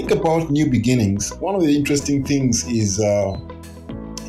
[0.00, 3.38] think about new beginnings, one of the interesting things is uh,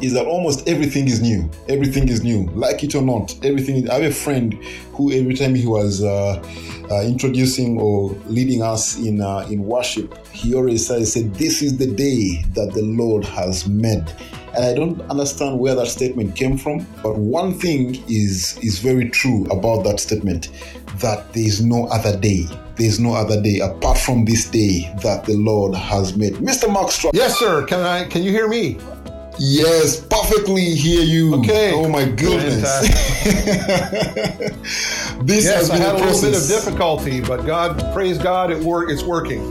[0.02, 1.50] is that almost everything is new.
[1.70, 3.34] Everything is new, like it or not.
[3.46, 3.90] Everything.
[3.90, 4.54] I have a friend
[4.94, 6.44] who every time he was uh,
[6.92, 11.88] uh, introducing or leading us in uh, in worship, he always said, "This is the
[11.88, 14.12] day that the Lord has made."
[14.54, 19.10] And I don't understand where that statement came from, but one thing is is very
[19.10, 20.50] true about that statement:
[21.02, 22.46] that there is no other day.
[22.76, 26.34] There is no other day apart from this day that the Lord has made.
[26.36, 26.72] Mr.
[26.72, 27.14] Mark Stroud.
[27.16, 27.66] Yes, sir.
[27.66, 28.06] Can I?
[28.06, 28.78] Can you hear me?
[29.38, 31.36] Yes, perfectly hear you.
[31.36, 31.72] Okay.
[31.74, 32.62] Oh my goodness.
[35.24, 38.18] this yes, has I been had a a little bit of difficulty, but God, praise
[38.18, 38.90] God, it work.
[38.90, 39.42] It's working.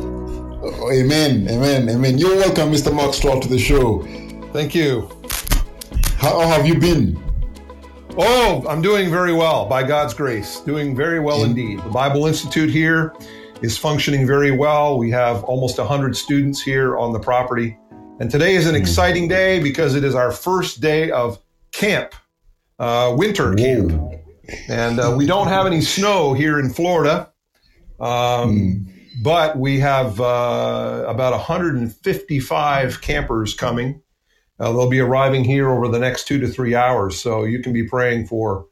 [0.62, 2.18] Oh, amen, amen, amen.
[2.18, 2.94] You're welcome, Mr.
[2.94, 4.02] Mark Stroud, to the show.
[4.52, 5.08] Thank you.
[6.18, 7.29] How have you been?
[8.22, 10.60] Oh, I'm doing very well by God's grace.
[10.60, 11.82] Doing very well indeed.
[11.82, 13.14] The Bible Institute here
[13.62, 14.98] is functioning very well.
[14.98, 17.78] We have almost 100 students here on the property.
[18.18, 21.38] And today is an exciting day because it is our first day of
[21.72, 22.14] camp,
[22.78, 23.92] uh, winter camp.
[23.92, 24.20] Whoa.
[24.68, 27.32] And uh, we don't have any snow here in Florida.
[27.98, 28.86] Um,
[29.22, 34.02] But we have uh, about 155 campers coming.
[34.60, 37.18] Uh, they'll be arriving here over the next two to three hours.
[37.18, 38.66] So you can be praying for,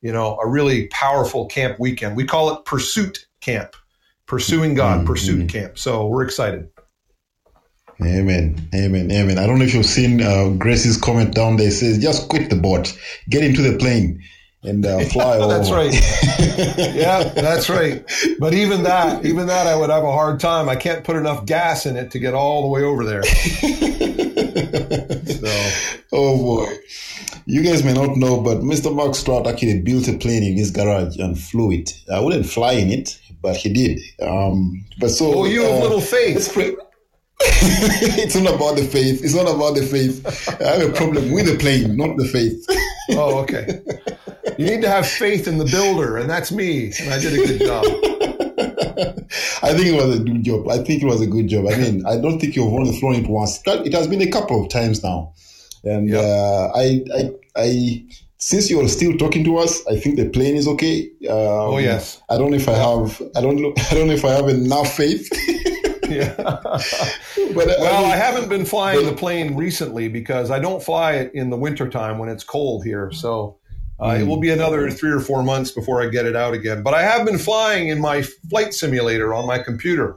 [0.00, 2.16] you know, a really powerful camp weekend.
[2.16, 3.74] We call it Pursuit Camp,
[4.26, 5.78] Pursuing God, Pursuit Camp.
[5.78, 6.68] So we're excited.
[8.00, 9.38] Amen, amen, amen.
[9.38, 11.68] I don't know if you've seen uh, Grace's comment down there.
[11.68, 12.96] It says, just quit the boat,
[13.28, 14.22] get into the plane,
[14.64, 15.54] and uh, fly over.
[15.54, 15.92] That's right.
[16.96, 18.04] yeah, that's right.
[18.38, 20.68] But even that, even that, I would have a hard time.
[20.68, 23.22] I can't put enough gas in it to get all the way over there.
[24.72, 26.72] So, Oh boy.
[27.46, 28.94] You guys may not know, but Mr.
[28.94, 31.92] Mark Stroud actually built a plane in his garage and flew it.
[32.12, 34.00] I wouldn't fly in it, but he did.
[34.20, 35.34] Um, but so.
[35.34, 36.78] oh, you have uh, little let's faith.
[37.44, 39.24] it's not about the faith.
[39.24, 40.24] It's not about the faith.
[40.60, 42.66] I have a problem with the plane, not the faith.
[43.14, 43.80] Oh, okay.
[44.56, 46.92] You need to have faith in the builder, and that's me.
[47.00, 47.84] And I did a good job.
[49.62, 50.68] I think it was a good job.
[50.68, 51.66] I think it was a good job.
[51.68, 53.60] I mean, I don't think you've only flown it once.
[53.66, 55.32] It has been a couple of times now,
[55.84, 56.24] and Yep.
[56.24, 58.04] uh, I, I, I,
[58.38, 61.04] since you're still talking to us, I think the plane is okay.
[61.28, 61.36] Um,
[61.74, 62.20] Oh, yes.
[62.28, 63.22] I don't know if I have.
[63.36, 63.72] I don't know.
[63.90, 65.28] I don't know if I have enough faith.
[66.12, 66.34] Yeah.
[66.36, 66.50] but
[67.70, 71.30] uh, Well, mean, I haven't been flying the plane recently because I don't fly it
[71.34, 73.10] in the wintertime when it's cold here.
[73.12, 73.56] So
[74.02, 76.82] uh, it will be another three or four months before I get it out again.
[76.82, 80.16] But I have been flying in my flight simulator on my computer.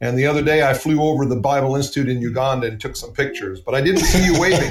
[0.00, 3.12] And the other day I flew over the Bible Institute in Uganda and took some
[3.12, 4.68] pictures, but I didn't see you waving.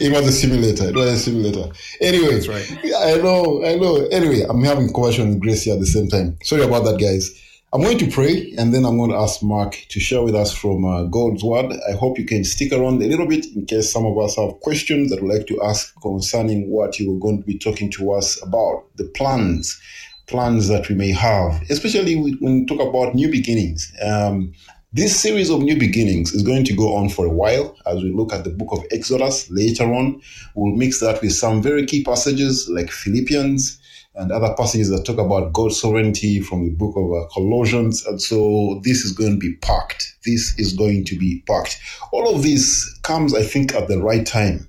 [0.00, 0.88] it was a simulator.
[0.88, 1.70] It was a simulator.
[2.00, 2.78] Anyway, That's right.
[2.96, 4.06] I know, I know.
[4.10, 6.38] Anyway, I'm having conversation with Gracie at the same time.
[6.42, 7.30] Sorry about that, guys.
[7.72, 10.52] I'm going to pray and then I'm going to ask Mark to share with us
[10.52, 11.72] from uh, God's Word.
[11.88, 14.58] I hope you can stick around a little bit in case some of us have
[14.58, 18.10] questions that we'd like to ask concerning what you are going to be talking to
[18.10, 19.80] us about, the plans,
[20.26, 23.92] plans that we may have, especially when we talk about new beginnings.
[24.02, 24.52] Um,
[24.92, 28.12] this series of new beginnings is going to go on for a while as we
[28.12, 30.20] look at the book of Exodus later on.
[30.56, 33.79] We'll mix that with some very key passages like Philippians
[34.14, 38.04] and other passages that talk about God's sovereignty from the book of uh, Colossians.
[38.06, 40.16] And so this is going to be packed.
[40.24, 41.80] This is going to be packed.
[42.12, 44.68] All of this comes, I think, at the right time,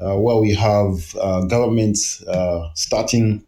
[0.00, 3.44] uh, where we have uh, governments uh, starting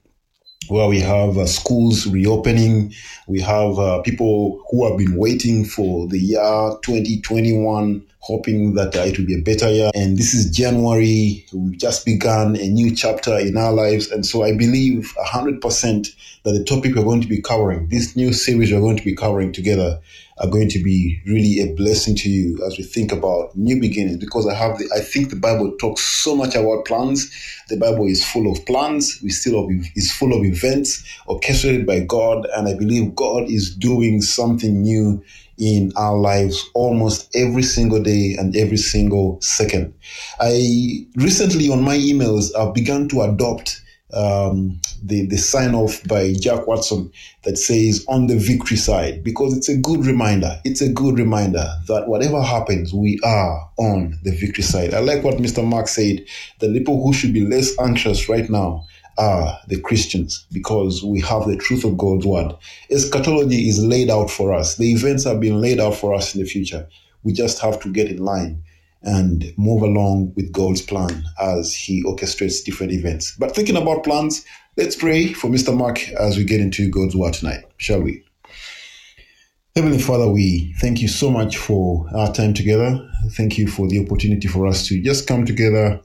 [0.70, 2.94] where we have uh, schools reopening.
[3.26, 9.00] We have uh, people who have been waiting for the year 2021, hoping that uh,
[9.00, 9.90] it will be a better year.
[9.94, 11.44] And this is January.
[11.52, 14.10] We've just begun a new chapter in our lives.
[14.10, 15.60] And so I believe 100%
[16.42, 19.14] that the topic we're going to be covering, this new series we're going to be
[19.14, 20.00] covering together,
[20.40, 24.16] are going to be really a blessing to you as we think about new beginnings
[24.16, 27.30] because I have the, I think the Bible talks so much about plans.
[27.68, 29.20] The Bible is full of plans.
[29.22, 33.74] We still of, is full of events orchestrated by God, and I believe God is
[33.74, 35.22] doing something new
[35.60, 39.94] in our lives almost every single day and every single second.
[40.40, 43.80] I recently on my emails I've begun to adopt
[44.12, 47.12] um, the, the sign off by Jack Wyrtzen
[47.44, 50.60] that says on the victory side because it's a good reminder.
[50.64, 54.94] It's a good reminder that whatever happens, we are on the victory side.
[54.94, 55.64] I like what Mr.
[55.64, 56.24] Mark said.
[56.58, 58.84] The people who should be less anxious right now
[59.20, 62.52] are the Christians because we have the truth of God's word.
[62.90, 64.76] Eschatology is laid out for us.
[64.76, 66.88] The events have been laid out for us in the future.
[67.22, 68.62] We just have to get in line
[69.02, 73.36] and move along with God's plan as He orchestrates different events.
[73.38, 74.44] But thinking about plans,
[74.76, 75.76] let's pray for Mr.
[75.76, 78.24] Mark as we get into God's word tonight, shall we?
[79.76, 83.06] Heavenly Father, we thank you so much for our time together.
[83.32, 86.00] Thank you for the opportunity for us to just come together,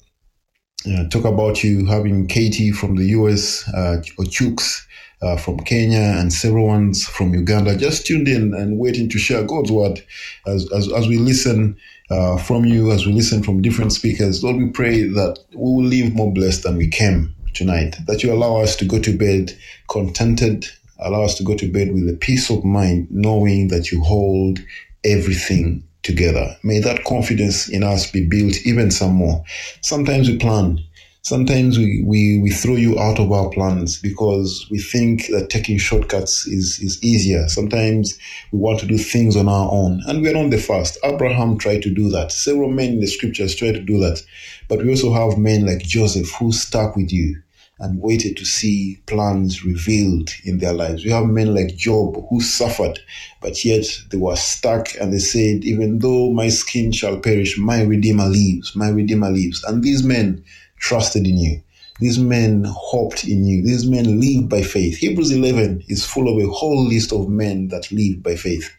[0.88, 4.86] uh, talk about you, having Katie from the US, uh, Ochooks
[5.22, 7.76] uh, from Kenya, and several ones from Uganda.
[7.76, 10.04] Just tuned in and waiting to share God's word
[10.46, 11.78] as, as, as we listen
[12.10, 14.44] uh, from you, as we listen from different speakers.
[14.44, 18.32] Lord, we pray that we will leave more blessed than we came tonight, that you
[18.32, 19.58] allow us to go to bed
[19.90, 20.68] contented.
[21.00, 24.60] Allow us to go to bed with a peace of mind, knowing that you hold
[25.04, 26.56] everything together.
[26.64, 29.44] May that confidence in us be built even some more.
[29.82, 30.80] Sometimes we plan.
[31.24, 35.80] Sometimes we, we, we throw you out of our plans because we think that taking
[35.80, 37.50] shortcuts is, is easier.
[37.50, 38.16] Sometimes
[38.52, 41.00] we want to do things on our own and we're not the first.
[41.04, 42.32] Abraham tried to do that.
[42.32, 44.22] Several men in the scriptures tried to do that.
[44.70, 47.42] But we also have men like Joseph who stuck with you
[47.80, 51.04] and waited to see plans revealed in their lives.
[51.04, 53.00] We have men like Job who suffered,
[53.42, 57.82] but yet they were stuck and they said, Even though my skin shall perish, my
[57.82, 59.64] Redeemer lives, my Redeemer lives.
[59.66, 60.44] And these men
[60.80, 61.62] trusted in you.
[62.00, 63.64] These men hoped in you.
[63.64, 64.98] These men lived by faith.
[64.98, 68.70] Hebrews 11 is full of a whole list of men that live by faith.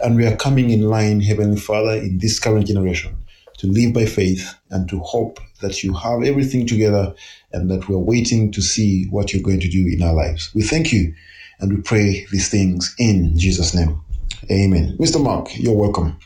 [0.00, 3.16] And we are coming in line, Heavenly Father, in this current generation
[3.64, 7.14] to live by faith and to hope that you have everything together
[7.52, 10.50] and that we're waiting to see what you're going to do in our lives.
[10.54, 11.14] We thank you
[11.60, 14.02] and we pray these things in Jesus' name.
[14.50, 14.96] Amen.
[15.00, 15.22] Mr.
[15.22, 16.18] Mark, you're welcome.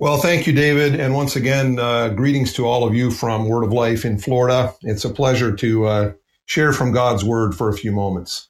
[0.00, 0.98] Well, thank you, David.
[0.98, 4.74] And once again, uh, greetings to all of you from Word of Life in Florida.
[4.82, 6.12] It's a pleasure to uh,
[6.46, 8.48] share from God's Word for a few moments.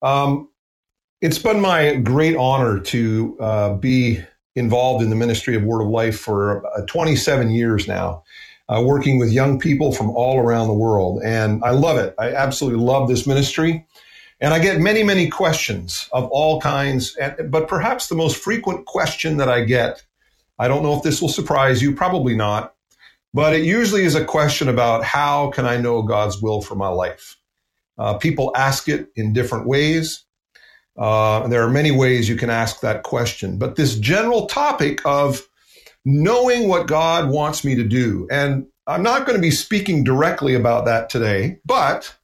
[0.00, 0.48] Um,
[1.20, 4.22] it's been my great honor to uh, be
[4.56, 8.24] involved in the ministry of Word of Life for uh, 27 years now,
[8.68, 11.22] uh, working with young people from all around the world.
[11.22, 12.14] And I love it.
[12.18, 13.86] I absolutely love this ministry.
[14.40, 17.16] And I get many, many questions of all kinds.
[17.48, 20.04] But perhaps the most frequent question that I get,
[20.58, 22.74] I don't know if this will surprise you, probably not,
[23.32, 26.88] but it usually is a question about how can I know God's will for my
[26.88, 27.36] life?
[27.98, 30.25] Uh, people ask it in different ways.
[30.96, 35.46] Uh, there are many ways you can ask that question, but this general topic of
[36.04, 40.54] knowing what God wants me to do, and I'm not going to be speaking directly
[40.54, 42.14] about that today, but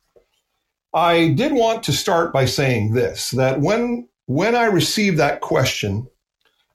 [0.95, 6.07] I did want to start by saying this that when when I receive that question,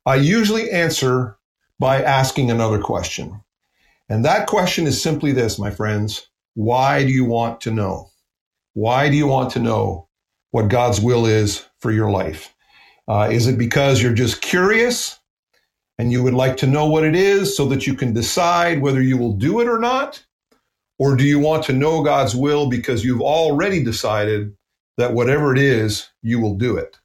[0.06, 1.38] I usually answer
[1.80, 3.42] by asking another question.
[4.10, 6.28] And that question is simply this, my friends.
[6.56, 8.12] Why do you want to know?
[8.74, 10.08] Why do you want to know
[10.52, 12.54] what God's will is for your life?
[13.08, 15.20] Uh, is it because you're just curious
[15.98, 19.02] and you would like to know what it is so that you can decide whether
[19.02, 20.24] you will do it or not?
[21.00, 24.56] Or do you want to know God's will because you've already decided
[24.98, 26.98] that whatever it is, you will do it?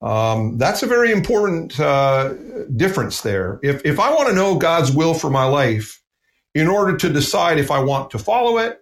[0.00, 2.32] Um, that's a very important uh,
[2.76, 3.60] difference there.
[3.62, 6.02] If, if I want to know God's will for my life
[6.54, 8.80] in order to decide if I want to follow it,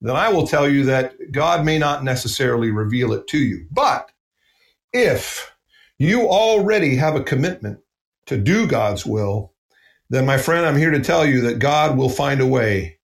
[0.00, 3.66] then I will tell you that God may not necessarily reveal it to you.
[3.70, 4.10] But
[4.94, 5.52] if
[5.98, 7.80] you already have a commitment
[8.26, 9.52] to do God's will,
[10.08, 12.98] then my friend, I'm here to tell you that God will find a way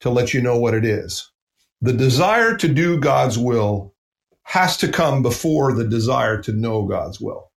[0.00, 1.30] to let you know what it is.
[1.80, 3.94] The desire to do God's will
[4.44, 7.50] has to come before the desire to know God's will.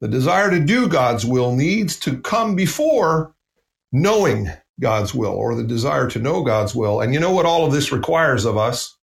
[0.00, 3.34] The desire to do God's will needs to come before
[3.92, 4.50] knowing
[4.80, 7.00] God's will or the desire to know God's will.
[7.00, 8.96] And you know what all of this requires of us?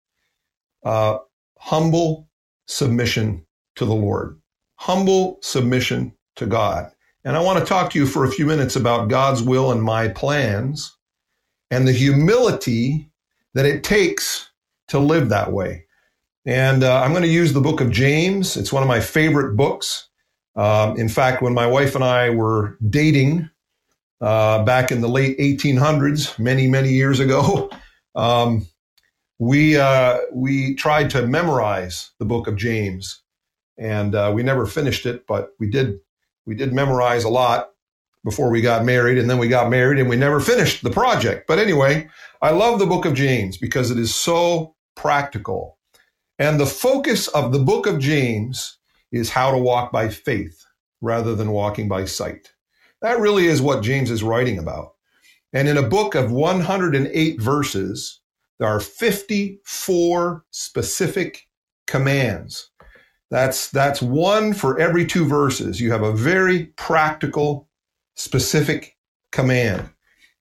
[0.84, 1.20] Uh,
[1.58, 2.28] humble
[2.68, 3.46] submission
[3.82, 4.40] to the Lord,
[4.76, 6.92] humble submission to God.
[7.24, 9.82] And I want to talk to you for a few minutes about God's will and
[9.82, 10.96] my plans
[11.72, 13.10] and the humility
[13.56, 14.52] that it takes
[14.90, 15.86] to live that way.
[16.46, 18.56] And uh, I'm going to use the book of James.
[18.56, 20.08] It's one of my favorite books.
[20.56, 23.50] Um, in fact, when my wife and I were dating
[24.20, 27.72] uh, back in the late 1800s, many, many years ago,
[28.16, 28.68] um,
[29.40, 33.21] we, uh, we tried to memorize the book of James
[33.78, 36.00] and uh, we never finished it, but we did
[36.46, 37.70] we did memorize a lot
[38.24, 41.48] before we got married, and then we got married and we never finished the project.
[41.48, 42.10] But anyway,
[42.42, 45.78] I love the book of James because it is so practical.
[46.38, 48.78] And the focus of the book of James
[49.12, 50.66] is how to walk by faith
[51.02, 52.54] rather than walking by sight.
[53.02, 54.94] That really is what James is writing about.
[55.54, 58.22] And in a book of 108 verses,
[58.60, 61.48] there are 54 specific
[61.88, 62.71] commands
[63.32, 65.80] that's, that's one for every two verses.
[65.80, 67.70] You have a very practical,
[68.16, 68.98] specific
[69.32, 69.90] command.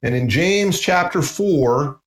[0.02, 2.00] And in James chapter 4,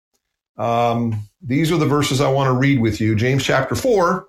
[0.58, 3.16] um, these are the verses I want to read with you.
[3.16, 4.28] James chapter 4,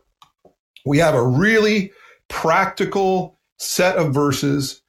[0.87, 1.93] we have a really
[2.29, 4.81] practical set of verses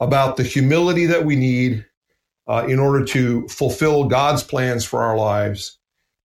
[0.00, 1.86] about the humility that we need
[2.48, 5.78] uh, in order to fulfill God's plans for our lives.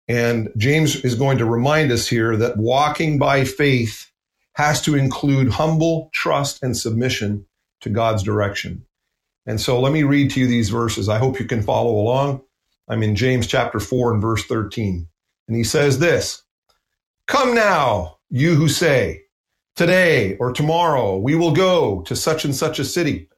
[0.09, 4.11] And James is going to remind us here that walking by faith
[4.57, 7.45] has to include humble trust and submission
[7.83, 8.87] to God's direction.
[9.45, 11.11] And so let me read to you these verses.
[11.11, 12.41] I hope you can follow along.
[12.89, 15.07] I'm in James chapter 4 and verse 13.
[15.47, 16.43] And he says this
[17.27, 19.25] Come now, you who say,
[19.75, 23.29] Today or tomorrow we will go to such and such a city.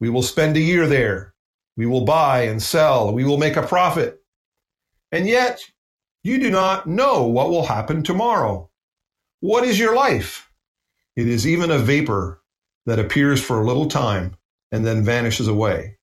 [0.00, 1.32] We will spend a year there.
[1.78, 3.14] We will buy and sell.
[3.14, 4.20] We will make a profit.
[5.12, 5.64] And yet
[6.22, 8.68] you do not know what will happen tomorrow.
[9.40, 10.47] What is your life?
[11.18, 12.40] It is even a vapor
[12.86, 14.36] that appears for a little time
[14.70, 15.98] and then vanishes away.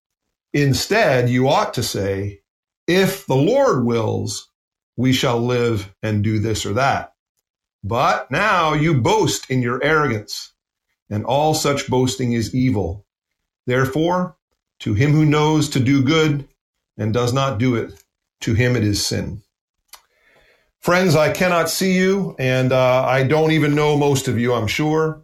[0.52, 2.42] Instead, you ought to say,
[2.86, 4.52] if the Lord wills,
[4.98, 7.14] we shall live and do this or that.
[7.82, 10.52] But now you boast in your arrogance,
[11.10, 13.06] and all such boasting is evil.
[13.66, 14.36] Therefore,
[14.80, 16.46] to him who knows to do good
[16.98, 18.04] and does not do it,
[18.42, 19.42] to him it is sin.
[20.86, 24.68] Friends, I cannot see you, and uh, I don't even know most of you, I'm
[24.68, 25.24] sure.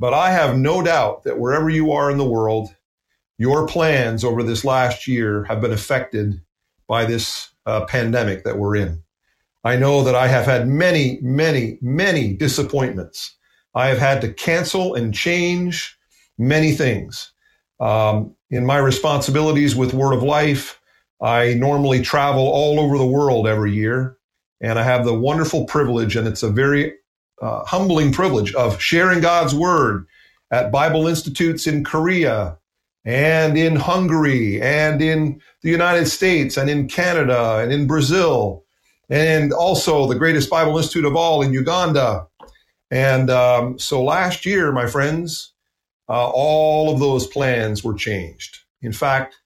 [0.00, 2.74] But I have no doubt that wherever you are in the world,
[3.36, 6.40] your plans over this last year have been affected
[6.88, 9.02] by this uh, pandemic that we're in.
[9.62, 13.36] I know that I have had many, many, many disappointments.
[13.74, 15.98] I have had to cancel and change
[16.38, 17.30] many things.
[17.78, 20.80] Um, in my responsibilities with Word of Life,
[21.20, 24.16] I normally travel all over the world every year.
[24.60, 26.94] And I have the wonderful privilege, and it's a very
[27.42, 30.06] uh, humbling privilege of sharing God's word
[30.50, 32.58] at Bible institutes in Korea
[33.04, 38.64] and in Hungary and in the United States and in Canada and in Brazil
[39.10, 42.26] and also the greatest Bible institute of all in Uganda.
[42.90, 45.52] And um, so last year, my friends,
[46.08, 48.58] uh, all of those plans were changed.
[48.82, 49.36] In fact,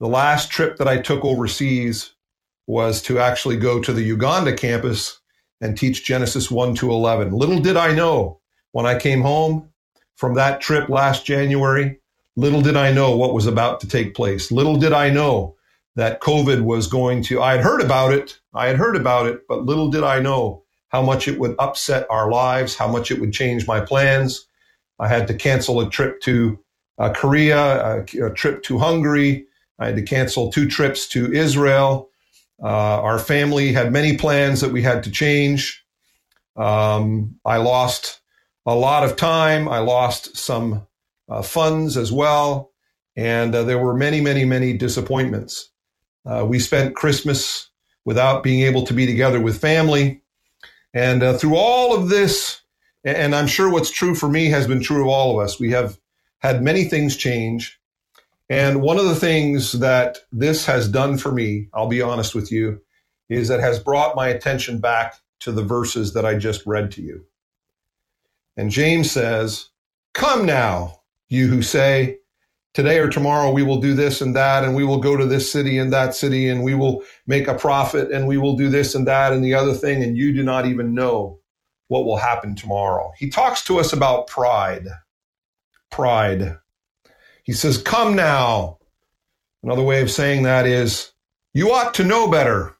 [0.00, 2.14] the last trip that I took overseas
[2.68, 5.18] was to actually go to the Uganda campus
[5.60, 7.32] and teach Genesis 1 to 11.
[7.32, 8.40] Little did I know
[8.72, 9.70] when I came home
[10.16, 11.98] from that trip last January,
[12.36, 14.52] little did I know what was about to take place.
[14.52, 15.56] Little did I know
[15.96, 19.48] that COVID was going to, I had heard about it, I had heard about it,
[19.48, 23.18] but little did I know how much it would upset our lives, how much it
[23.18, 24.46] would change my plans.
[25.00, 26.58] I had to cancel a trip to
[26.98, 29.46] uh, Korea, a, a trip to Hungary.
[29.78, 32.07] I had to cancel two trips to Israel.
[32.62, 32.66] Uh,
[33.02, 35.84] our family had many plans that we had to change.
[36.56, 38.20] Um, I lost
[38.66, 39.68] a lot of time.
[39.68, 40.86] I lost some
[41.28, 42.72] uh, funds as well.
[43.16, 45.70] And uh, there were many, many, many disappointments.
[46.44, 47.70] We spent Christmas
[48.04, 50.22] without being able to be together with family.
[50.94, 52.62] And uh, through all of this,
[53.04, 55.72] and I'm sure what's true for me has been true of all of us, we
[55.72, 55.98] have
[56.38, 57.77] had many things change.
[58.50, 62.50] And one of the things that this has done for me, I'll be honest with
[62.50, 62.80] you,
[63.28, 67.02] is that has brought my attention back to the verses that I just read to
[67.02, 67.24] you.
[68.56, 69.68] And James says,
[70.14, 72.18] Come now, you who say,
[72.74, 75.50] Today or tomorrow we will do this and that, and we will go to this
[75.50, 78.94] city and that city, and we will make a profit, and we will do this
[78.94, 81.40] and that and the other thing, and you do not even know
[81.88, 83.12] what will happen tomorrow.
[83.16, 84.86] He talks to us about pride.
[85.90, 86.58] Pride.
[87.48, 88.76] He says, Come now.
[89.62, 91.12] Another way of saying that is,
[91.54, 92.76] You ought to know better.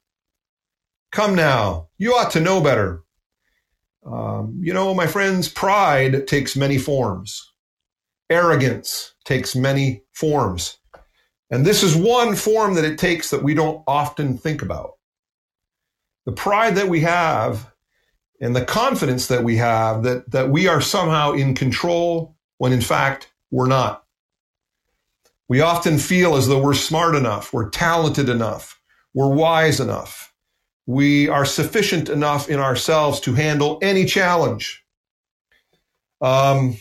[1.11, 1.89] Come now.
[1.97, 3.03] You ought to know better.
[4.05, 7.51] Um, you know, my friends, pride takes many forms.
[8.29, 10.77] Arrogance takes many forms.
[11.51, 14.91] And this is one form that it takes that we don't often think about.
[16.27, 17.73] The pride that we have
[18.39, 22.83] and the confidence that we have that, that we are somehow in control when in
[22.83, 24.05] fact we're not.
[25.49, 28.78] We often feel as though we're smart enough, we're talented enough,
[29.14, 30.35] we're wise enough,
[30.87, 34.85] we are sufficient enough in ourselves to handle any challenge.
[36.21, 36.76] Um,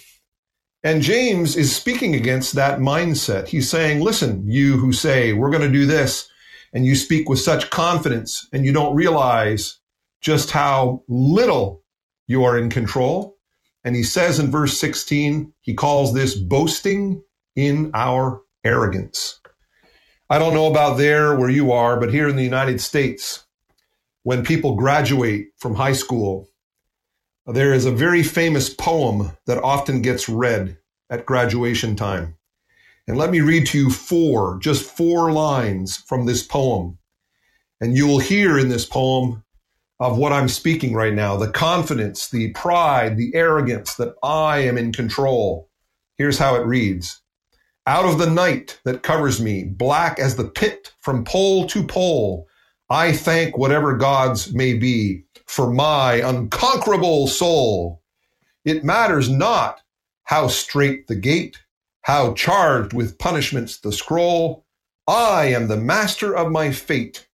[0.84, 3.48] and James is speaking against that mindset.
[3.48, 6.30] He's saying, listen, you who say, we're going to do this,
[6.74, 9.80] and you speak with such confidence, and you don't realize
[10.22, 11.84] just how little
[12.28, 13.38] you are in control.
[13.84, 17.24] And he says in verse 16, he calls this boasting
[17.56, 19.40] in our arrogance.
[20.30, 23.46] I don't know about there where you are, but here in the United States,
[24.24, 26.50] when people graduate from high school,
[27.46, 30.78] there is a very famous poem that often gets read
[31.10, 32.36] at graduation time.
[33.08, 36.98] And let me read to you four, just four lines from this poem.
[37.80, 39.46] And you will hear in this poem
[40.00, 44.78] of what I'm speaking right now the confidence, the pride, the arrogance that I am
[44.78, 45.70] in control.
[46.18, 47.22] Here's how it reads
[47.88, 52.46] Out of the night that covers me, black as the pit from pole to pole,
[52.90, 58.04] I thank whatever gods may be for my unconquerable soul.
[58.66, 59.80] It matters not
[60.26, 61.62] how straight the gate,
[62.02, 64.66] how charged with punishments the scroll.
[65.08, 67.30] I am the master of my fate.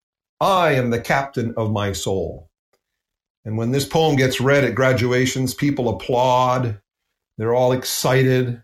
[0.41, 2.49] I am the captain of my soul.
[3.45, 6.81] And when this poem gets read at graduations, people applaud.
[7.37, 8.63] They're all excited.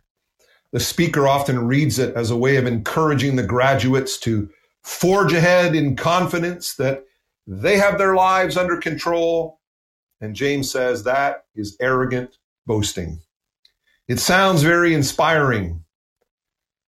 [0.74, 4.50] The speaker often reads it as a way of encouraging the graduates to
[4.82, 7.04] forge ahead in confidence that
[7.46, 9.60] they have their lives under control.
[10.20, 13.20] And James says that is arrogant boasting.
[14.08, 15.84] It sounds very inspiring.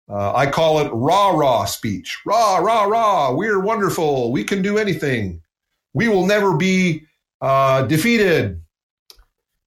[0.09, 2.21] Uh, I call it rah rah speech.
[2.25, 3.33] Rah, rah, rah.
[3.33, 4.31] We're wonderful.
[4.31, 5.43] We can do anything.
[5.93, 7.09] We will never be
[7.41, 8.63] uh, defeated.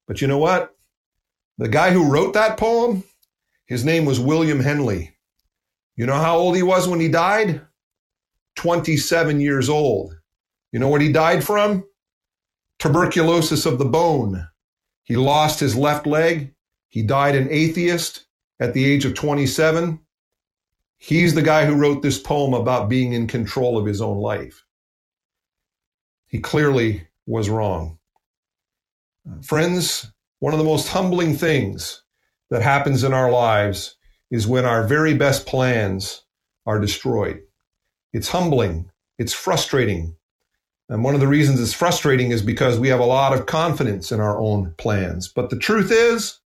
[0.06, 0.74] But you know what?
[1.58, 3.04] The guy who wrote that poem,
[3.66, 5.16] his name was William Henley.
[5.96, 7.62] You know how old he was when he died?
[8.56, 10.14] 27 years old.
[10.72, 11.84] You know what he died from?
[12.78, 14.48] Tuberculosis of the bone.
[15.04, 16.54] He lost his left leg.
[16.88, 18.26] He died an atheist
[18.60, 20.00] at the age of 27.
[20.98, 24.64] He's the guy who wrote this poem about being in control of his own life.
[26.26, 27.98] He clearly was wrong.
[29.42, 32.02] Friends, one of the most humbling things
[32.50, 33.96] that happens in our lives
[34.30, 36.22] is when our very best plans
[36.64, 37.40] are destroyed.
[38.12, 38.90] It's humbling.
[39.18, 40.16] It's frustrating.
[40.88, 44.12] And one of the reasons it's frustrating is because we have a lot of confidence
[44.12, 45.28] in our own plans.
[45.28, 46.38] But the truth is,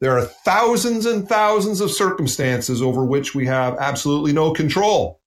[0.00, 5.20] there are thousands and thousands of circumstances over which we have absolutely no control.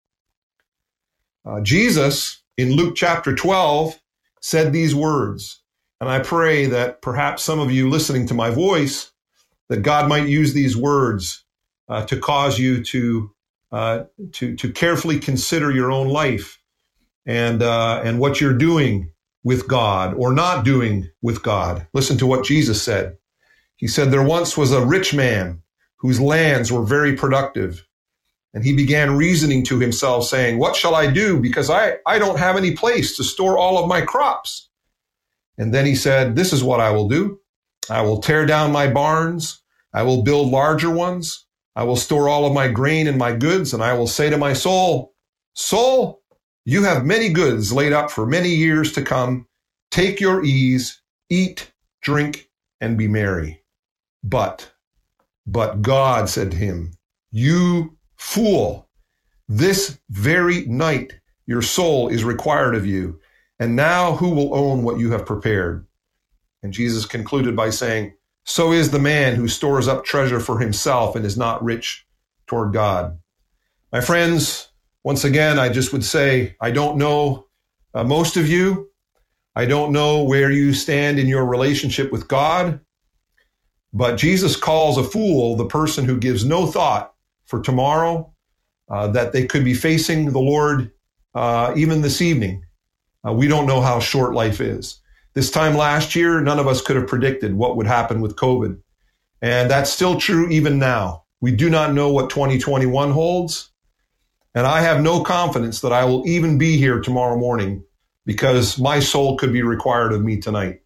[1.46, 4.00] Uh, Jesus, in Luke chapter 12,
[4.42, 5.62] said these words.
[6.02, 9.12] And I pray that perhaps some of you listening to my voice,
[9.70, 11.44] that God might use these words
[11.90, 13.32] uh, to cause you to
[13.72, 16.60] uh, to to carefully consider your own life
[17.26, 19.12] and uh, and what you're doing
[19.44, 21.88] with God or not doing with God.
[21.94, 23.18] Listen to what Jesus said.
[23.76, 25.62] He said, "There once was a rich man
[25.98, 27.86] whose lands were very productive."
[28.54, 31.42] And he began reasoning to himself, saying, What shall I do?
[31.42, 34.70] Because I, I don't have any place to store all of my crops.
[35.58, 37.40] And then he said, This is what I will do.
[37.90, 39.62] I will tear down my barns.
[39.94, 41.46] I will build larger ones.
[41.76, 44.38] I will store all of my grain and my goods, and I will say to
[44.38, 45.14] my soul,
[45.54, 46.22] Soul,
[46.66, 49.48] you have many goods laid up for many years to come.
[49.92, 51.72] Take your ease, eat,
[52.02, 52.50] drink,
[52.82, 53.62] and be merry.
[54.24, 54.72] But,
[55.46, 56.94] but God said to him,
[57.32, 58.90] You fool,
[59.48, 61.14] this very night
[61.46, 63.20] your soul is required of you.
[63.60, 65.86] And now who will own what you have prepared?
[66.66, 71.16] And Jesus concluded by saying, so is the man who stores up treasure for himself
[71.16, 72.08] and is not rich
[72.48, 73.20] toward God.
[73.92, 74.70] My friends,
[75.04, 77.46] once again, I just would say, I don't know
[77.94, 78.90] uh, most of you.
[79.56, 82.80] I don't know where you stand in your relationship with God.
[83.94, 87.14] But Jesus calls a fool the person who gives no thought
[87.46, 88.34] for tomorrow,
[88.90, 90.90] uh, that they could be facing the Lord
[91.36, 92.66] uh, even this evening.
[93.24, 95.00] Uh, we don't know how short life is.
[95.36, 98.80] This time last year, none of us could have predicted what would happen with COVID.
[99.42, 101.26] And that's still true even now.
[101.42, 103.70] We do not know what 2021 holds.
[104.56, 107.84] And I have no confidence that I will even be here tomorrow morning
[108.26, 110.82] because my soul could be required of me tonight.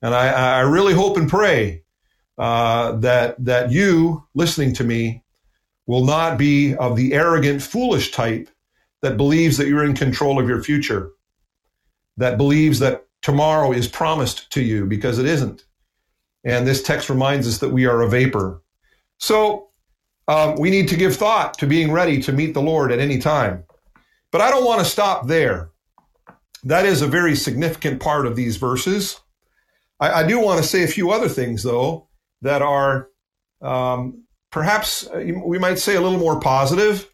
[0.00, 1.82] And I, I really hope and pray
[2.38, 5.24] uh, that, that you listening to me
[5.86, 8.48] will not be of the arrogant, foolish type
[9.02, 11.10] that believes that you're in control of your future,
[12.16, 15.64] that believes that tomorrow is promised to you because it isn't.
[16.44, 18.62] And this text reminds us that we are a vapor.
[19.16, 19.70] So
[20.28, 23.18] um, we need to give thought to being ready to meet the Lord at any
[23.18, 23.64] time.
[24.30, 25.70] But I don't want to stop there.
[26.64, 29.18] That is a very significant part of these verses.
[29.98, 32.08] I, I do want to say a few other things, though,
[32.42, 33.08] that are
[33.62, 37.10] um, perhaps uh, we might say a little more positive.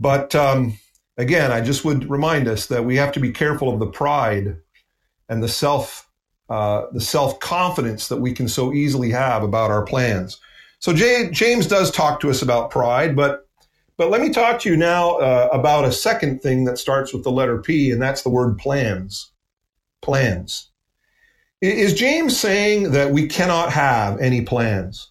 [0.00, 0.78] But um,
[1.18, 4.56] again, I just would remind us that we have to be careful of the pride
[5.28, 6.08] and the self
[6.48, 10.40] uh, the self confidence that we can so easily have about our plans.
[10.78, 13.46] So Jay, James does talk to us about pride, but
[13.96, 17.24] but let me talk to you now uh, about a second thing that starts with
[17.24, 19.32] the letter P, and that's the word plans.
[20.00, 20.70] Plans.
[21.60, 25.10] Is James saying that we cannot have any plans?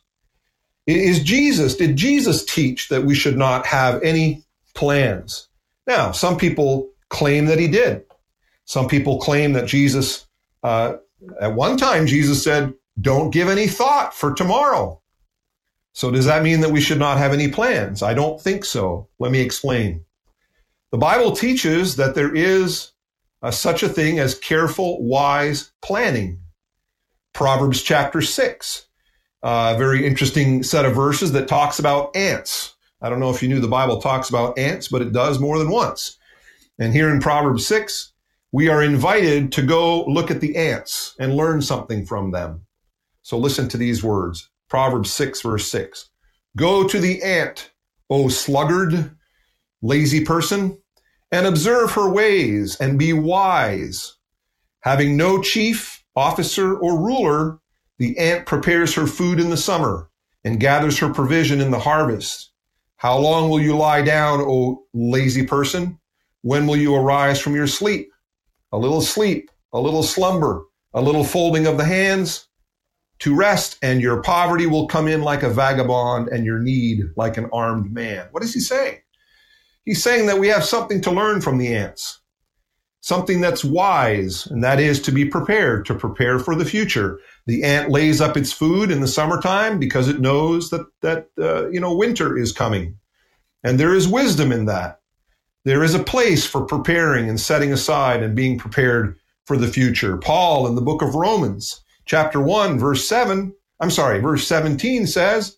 [0.88, 5.50] Is Jesus, did Jesus teach that we should not have any plans?
[5.86, 8.06] Now, some people claim that he did.
[8.68, 10.28] Some people claim that Jesus
[10.64, 10.98] Uh,
[11.40, 15.02] at one time, Jesus said, Don't give any thought for tomorrow.
[15.94, 18.04] So, does that mean that we should not have any plans?
[18.04, 19.08] I don't think so.
[19.20, 20.06] Let me explain.
[20.92, 22.92] The Bible teaches that there is
[23.42, 26.40] a, such a thing as careful, wise planning.
[27.34, 28.88] Proverbs chapter 6,
[29.44, 32.76] a very interesting set of verses that talks about ants.
[33.02, 35.60] I don't know if you knew the Bible talks about ants, but it does more
[35.60, 36.18] than once.
[36.80, 38.12] And here in Proverbs 6,
[38.52, 42.66] we are invited to go look at the ants and learn something from them.
[43.22, 46.10] So listen to these words Proverbs 6, verse 6.
[46.56, 47.72] Go to the ant,
[48.10, 49.12] O sluggard,
[49.82, 50.82] lazy person,
[51.32, 54.16] and observe her ways and be wise.
[54.82, 57.60] Having no chief, officer, or ruler,
[57.98, 60.10] the ant prepares her food in the summer
[60.44, 62.52] and gathers her provision in the harvest.
[62.96, 66.00] How long will you lie down, O lazy person?
[66.42, 68.10] When will you arise from your sleep?
[68.72, 72.48] A little sleep, a little slumber, a little folding of the hands
[73.20, 77.38] to rest, and your poverty will come in like a vagabond and your need like
[77.38, 78.28] an armed man.
[78.32, 79.00] What is he saying?
[79.86, 82.20] He's saying that we have something to learn from the ants,
[83.00, 87.20] something that's wise, and that is to be prepared, to prepare for the future.
[87.46, 91.70] The ant lays up its food in the summertime because it knows that that uh,
[91.70, 92.98] you know winter is coming,
[93.64, 95.00] and there is wisdom in that.
[95.68, 100.16] There is a place for preparing and setting aside and being prepared for the future.
[100.16, 105.58] Paul in the book of Romans, chapter 1, verse 7, I'm sorry, verse 17 says,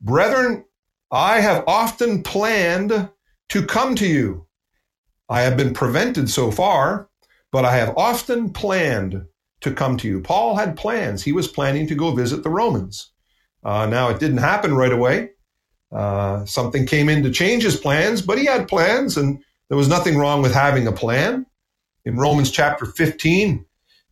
[0.00, 0.64] Brethren,
[1.12, 3.10] I have often planned
[3.50, 4.46] to come to you.
[5.28, 7.10] I have been prevented so far,
[7.52, 9.26] but I have often planned
[9.60, 10.22] to come to you.
[10.22, 11.22] Paul had plans.
[11.22, 13.12] He was planning to go visit the Romans.
[13.62, 15.32] Uh, now, it didn't happen right away.
[15.92, 19.88] Uh, something came in to change his plans, but he had plans, and there was
[19.88, 21.46] nothing wrong with having a plan.
[22.04, 23.64] In Romans chapter 15,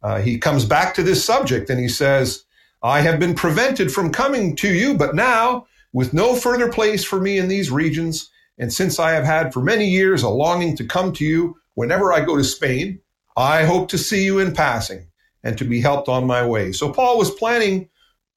[0.03, 2.45] uh, he comes back to this subject and he says,
[2.83, 7.21] I have been prevented from coming to you, but now, with no further place for
[7.21, 10.85] me in these regions, and since I have had for many years a longing to
[10.85, 13.01] come to you whenever I go to Spain,
[13.37, 15.07] I hope to see you in passing
[15.45, 16.73] and to be helped on my way.
[16.73, 17.89] So Paul was planning,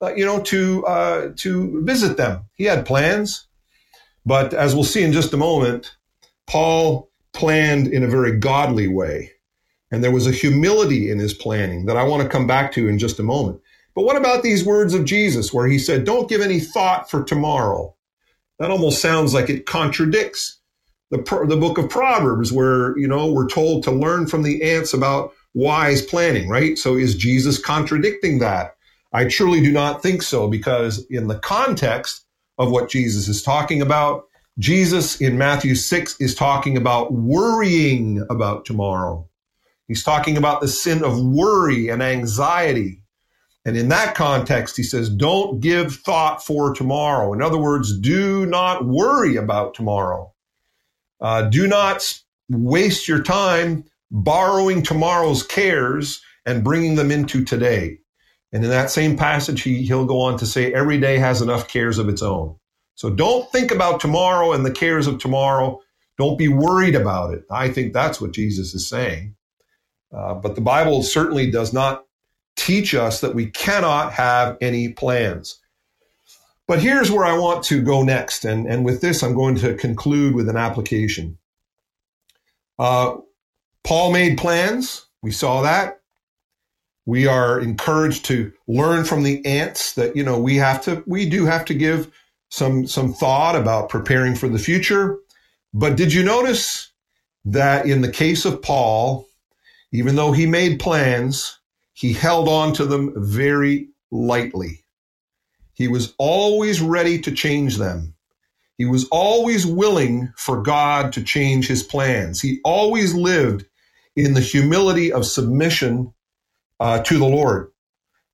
[0.02, 2.44] uh, you know, to uh, to visit them.
[2.54, 3.46] He had plans,
[4.26, 5.96] but as we'll see in just a moment,
[6.46, 9.32] Paul planned in a very godly way,
[9.90, 12.88] and there was a humility in his planning that I want to come back to
[12.88, 13.60] in just a moment.
[13.94, 17.22] But what about these words of Jesus, where he said, "Don't give any thought for
[17.22, 17.94] tomorrow."
[18.58, 20.60] That almost sounds like it contradicts
[21.10, 24.94] the, the book of Proverbs, where, you know, we're told to learn from the ants
[24.94, 26.78] about wise planning, right?
[26.78, 28.76] So is Jesus contradicting that?
[29.12, 32.24] I truly do not think so, because in the context
[32.58, 34.24] of what Jesus is talking about,
[34.58, 39.28] Jesus in Matthew 6 is talking about worrying about tomorrow.
[39.88, 43.02] He's talking about the sin of worry and anxiety.
[43.64, 47.32] And in that context, he says, don't give thought for tomorrow.
[47.32, 50.32] In other words, do not worry about tomorrow.
[51.20, 52.02] Uh, do not
[52.48, 57.98] waste your time borrowing tomorrow's cares and bringing them into today.
[58.52, 61.68] And in that same passage, he, he'll go on to say, every day has enough
[61.68, 62.56] cares of its own.
[62.94, 65.80] So don't think about tomorrow and the cares of tomorrow.
[66.18, 67.44] Don't be worried about it.
[67.50, 69.34] I think that's what Jesus is saying.
[70.14, 72.04] Uh, but the Bible certainly does not
[72.54, 75.58] teach us that we cannot have any plans.
[76.68, 78.44] But here's where I want to go next.
[78.44, 81.38] And, and with this, I'm going to conclude with an application.
[82.78, 83.16] Uh,
[83.82, 85.06] Paul made plans.
[85.22, 86.01] We saw that.
[87.06, 91.28] We are encouraged to learn from the ants that, you know, we have to, we
[91.28, 92.10] do have to give
[92.50, 95.18] some, some thought about preparing for the future.
[95.74, 96.92] But did you notice
[97.44, 99.26] that in the case of Paul,
[99.92, 101.58] even though he made plans,
[101.92, 104.84] he held on to them very lightly.
[105.74, 108.14] He was always ready to change them.
[108.78, 112.40] He was always willing for God to change his plans.
[112.40, 113.66] He always lived
[114.16, 116.12] in the humility of submission
[116.82, 117.70] uh, to the Lord.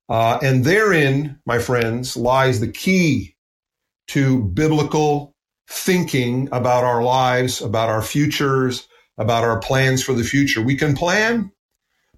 [0.09, 3.35] Uh, and therein, my friends, lies the key
[4.07, 5.35] to biblical
[5.69, 8.87] thinking about our lives, about our futures,
[9.19, 10.63] about our plans for the future.
[10.63, 11.51] We can plan,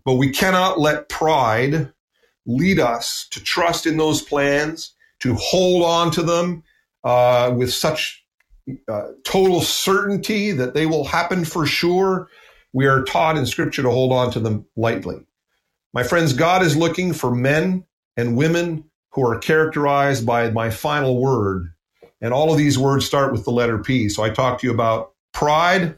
[0.06, 1.92] but we cannot let pride
[2.46, 6.64] lead us to trust in those plans, to hold on to them
[7.04, 8.24] uh, with such
[8.88, 12.30] uh, total certainty that they will happen for sure.
[12.72, 15.26] We are taught in Scripture to hold on to them lightly.
[15.94, 17.86] My friends, God is looking for men
[18.18, 21.74] and women who are characterized by my final word.
[22.22, 24.10] And all of these words start with the letter P.
[24.10, 25.96] So I talked to you about pride.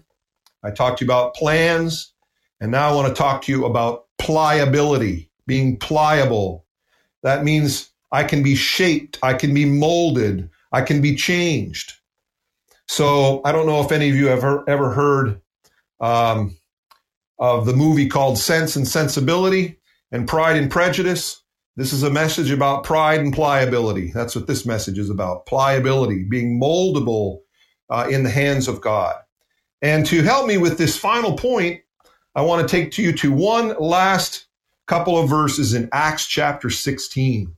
[0.63, 2.13] I talked to you about plans
[2.61, 6.65] And now I want to talk to you about pliability, being pliable.
[7.23, 11.93] That means I can be shaped, I can be molded, I can be changed.
[12.87, 15.41] So I don't know if any of you have ever heard
[15.99, 16.57] um,
[17.39, 19.79] of the movie called Sense and Sensibility
[20.13, 21.41] and Pride and Prejudice.
[21.75, 24.11] This is a message about pride and pliability.
[24.13, 27.39] That's what this message is about pliability, being moldable
[27.89, 29.15] uh, in the hands of God.
[29.81, 31.81] And to help me with this final point,
[32.35, 34.45] I want to take to you to one last
[34.85, 37.55] couple of verses in Acts chapter 16.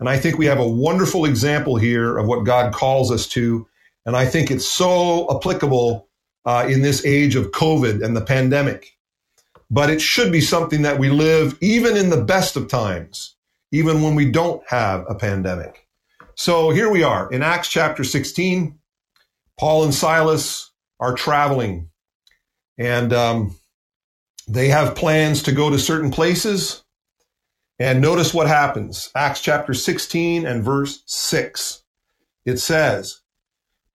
[0.00, 3.68] And I think we have a wonderful example here of what God calls us to.
[4.06, 6.08] And I think it's so applicable
[6.46, 8.96] uh, in this age of COVID and the pandemic.
[9.70, 13.36] But it should be something that we live even in the best of times
[13.72, 15.86] even when we don't have a pandemic.
[16.34, 18.78] So here we are in Acts chapter 16.
[19.58, 21.90] Paul and Silas are traveling
[22.78, 23.56] and um,
[24.48, 26.82] they have plans to go to certain places.
[27.78, 29.10] And notice what happens.
[29.14, 31.82] Acts chapter 16 and verse 6.
[32.44, 33.20] It says,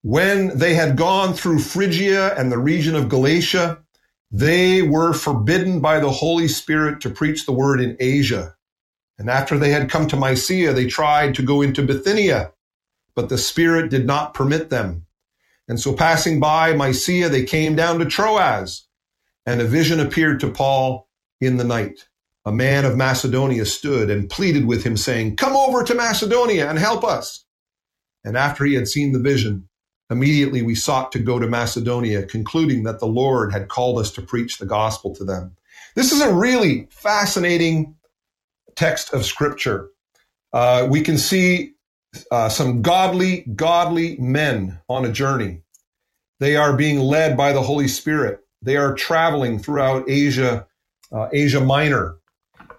[0.02, 3.84] When they had gone through Phrygia and the region of Galatia,
[4.32, 8.56] they were forbidden by the Holy Spirit to preach the word in Asia.
[9.18, 12.52] And after they had come to Mysia, they tried to go into Bithynia,
[13.16, 15.06] but the Spirit did not permit them.
[15.68, 18.88] And so passing by Mysia, they came down to Troas,
[19.46, 21.08] and a vision appeared to Paul
[21.40, 22.08] in the night.
[22.46, 26.78] A man of Macedonia stood and pleaded with him, saying, Come over to Macedonia and
[26.78, 27.46] help us.
[28.24, 29.68] And after he had seen the vision,
[30.10, 34.22] immediately we sought to go to Macedonia, concluding that the Lord had called us to
[34.22, 35.56] preach the gospel to them.
[35.96, 37.96] This is a really fascinating
[38.76, 39.90] text of Scripture,
[40.54, 41.74] uh, we can see
[42.32, 45.62] uh, some godly, godly men on a journey.
[46.40, 48.40] They are being led by the Holy Spirit.
[48.62, 50.66] They are traveling throughout Asia,
[51.12, 52.18] uh, Asia Minor,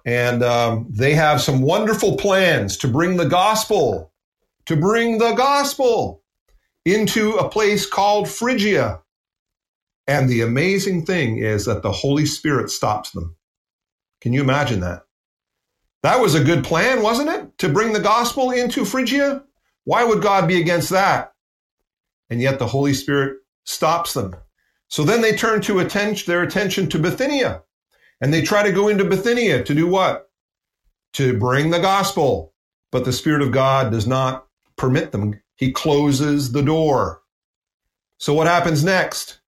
[0.04, 4.12] and um, they have some wonderful plans to bring the gospel,
[4.66, 6.22] to bring the gospel
[6.87, 9.03] into a place called Phrygia.
[10.07, 13.37] And the amazing thing is that the Holy Spirit stops them.
[14.20, 15.03] Can you imagine that?
[16.05, 17.59] That was a good plan, wasn't it?
[17.59, 19.42] To bring the gospel into Phrygia?
[19.83, 21.33] Why would God be against that?
[22.31, 24.37] And yet the Holy Spirit stops them.
[24.87, 27.62] So then they turn to attention, their attention to Bithynia.
[28.20, 30.31] And they try to go into Bithynia to do what?
[31.14, 32.55] To bring the gospel.
[32.92, 34.46] But the Spirit of God does not
[34.77, 35.40] permit them.
[35.56, 37.22] He closes the door.
[38.18, 39.40] So what happens next?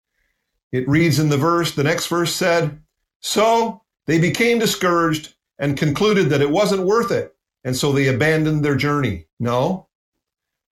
[0.72, 2.82] It reads in the verse, the next verse said,
[3.20, 7.34] So they became discouraged and concluded that it wasn't worth it.
[7.64, 9.26] And so they abandoned their journey.
[9.40, 9.88] No,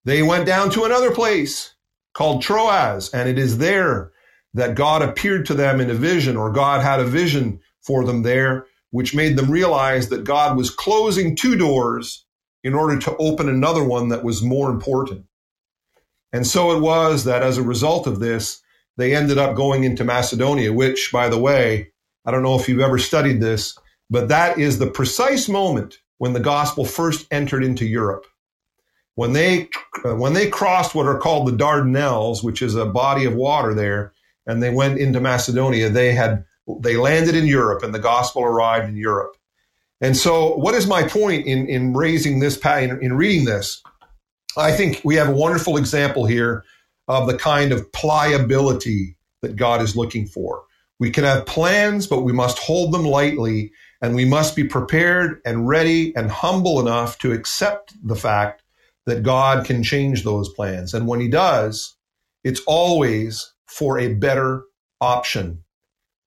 [0.05, 1.75] they went down to another place
[2.15, 4.13] called Troas, and it is there
[4.55, 8.23] that God appeared to them in a vision, or God had a vision for them
[8.23, 12.26] there, which made them realize that God was closing two doors
[12.67, 15.25] in order to open another one that was more important.
[16.33, 18.61] And so it was that as a result of this,
[18.97, 21.93] they ended up going into Macedonia, which, by the way,
[22.25, 23.79] I don't know if you've ever studied this,
[24.11, 28.27] but that is the precise moment when the gospel first entered into Europe.
[29.15, 29.69] When they,
[30.05, 33.75] uh, when they crossed what are called the Dardanelles, which is a body of water
[33.75, 34.13] there,
[34.45, 36.45] and they went into Macedonia, they had,
[36.81, 39.37] they landed in Europe and the gospel arrived in Europe.
[40.01, 43.83] And so what is my point in, in raising this, in, in reading this?
[44.57, 46.65] I think we have a wonderful example here
[47.09, 50.65] of the kind of pliability that God is looking for.
[50.99, 55.41] We can have plans, but we must hold them lightly and we must be prepared
[55.45, 58.63] and ready and humble enough to accept the fact
[59.05, 60.95] that God can change those plans.
[60.95, 61.97] And when He does,
[62.45, 64.65] it's always for a better
[65.01, 65.63] option.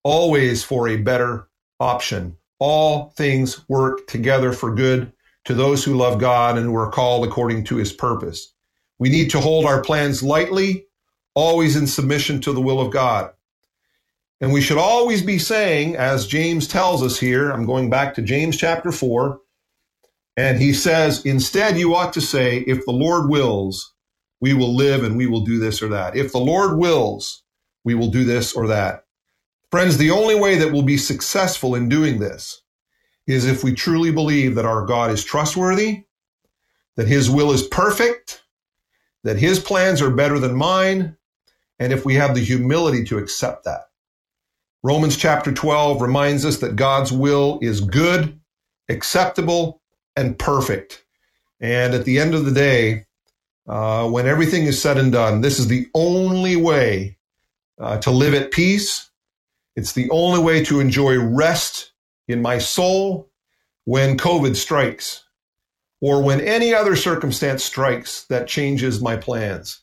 [0.04, 1.48] Always for a better
[1.80, 2.38] option.
[2.60, 5.12] All things work together for good
[5.46, 8.54] to those who love God and who are called according to His purpose.
[9.00, 10.86] We need to hold our plans lightly,
[11.34, 13.32] always in submission to the will of God.
[14.42, 18.22] And we should always be saying, as James tells us here, I'm going back to
[18.22, 19.40] James chapter 4,
[20.38, 23.94] and he says, instead, you ought to say, if the Lord wills,
[24.40, 26.16] we will live and we will do this or that.
[26.16, 27.44] If the Lord wills,
[27.84, 29.06] we will do this or that.
[29.72, 32.64] Friends, the only way that we'll be successful in doing this
[33.28, 36.06] is if we truly believe that our God is trustworthy,
[36.96, 38.44] that his will is perfect,
[39.24, 41.16] that his plans are better than mine,
[41.78, 43.90] and if we have the humility to accept that.
[44.82, 48.40] Romans chapter 12 reminds us that God's will is good,
[48.88, 49.82] acceptable,
[50.16, 51.06] and perfect.
[51.60, 53.06] And at the end of the day,
[53.68, 57.18] uh, when everything is said and done, this is the only way
[57.80, 59.09] uh, to live at peace
[59.76, 61.92] It's the only way to enjoy rest
[62.28, 63.30] in my soul
[63.86, 65.24] when COVID strikes
[66.02, 69.82] or when any other circumstance strikes that changes my plans.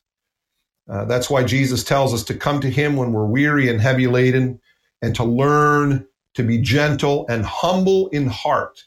[0.89, 4.07] Uh, that's why Jesus tells us to come to him when we're weary and heavy
[4.07, 4.61] laden
[5.03, 8.85] and to learn to be gentle and humble in heart.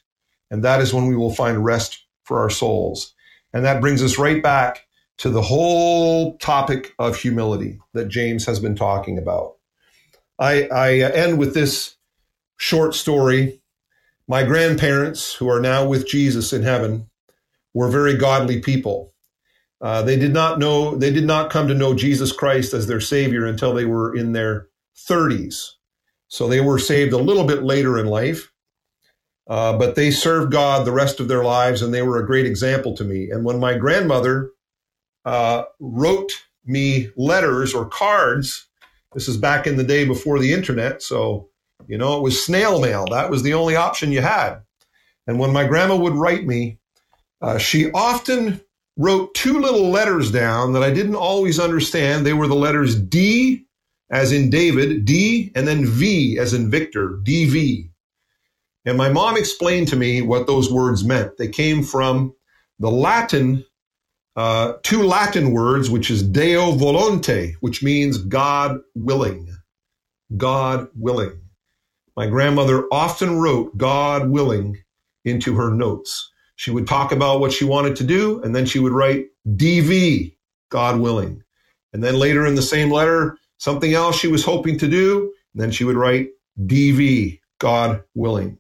[0.49, 3.13] And that is when we will find rest for our souls.
[3.53, 4.85] And that brings us right back
[5.17, 9.55] to the whole topic of humility that James has been talking about.
[10.39, 11.95] I, I end with this
[12.57, 13.61] short story.
[14.27, 17.09] My grandparents, who are now with Jesus in heaven,
[17.73, 19.13] were very godly people.
[19.81, 22.99] Uh, they did not know, they did not come to know Jesus Christ as their
[22.99, 25.71] Savior until they were in their 30s.
[26.27, 28.51] So they were saved a little bit later in life.
[29.47, 32.45] Uh, but they served God the rest of their lives, and they were a great
[32.45, 33.31] example to me.
[33.31, 34.51] And when my grandmother
[35.25, 36.31] uh, wrote
[36.65, 38.68] me letters or cards,
[39.13, 41.49] this is back in the day before the internet, so
[41.87, 43.05] you know it was snail mail.
[43.09, 44.61] That was the only option you had.
[45.27, 46.79] And when my grandma would write me,
[47.41, 48.61] uh, she often
[48.97, 52.25] wrote two little letters down that I didn't always understand.
[52.25, 53.65] They were the letters D,
[54.11, 57.89] as in David, D, and then V, as in Victor, DV.
[58.85, 61.37] And my mom explained to me what those words meant.
[61.37, 62.33] They came from
[62.79, 63.65] the Latin,
[64.35, 69.53] uh, two Latin words, which is Deo volente, which means God willing.
[70.37, 71.41] God willing.
[72.15, 74.77] My grandmother often wrote God willing
[75.25, 76.31] into her notes.
[76.55, 80.35] She would talk about what she wanted to do, and then she would write DV,
[80.69, 81.43] God willing.
[81.93, 85.61] And then later in the same letter, something else she was hoping to do, and
[85.61, 88.59] then she would write DV, God willing.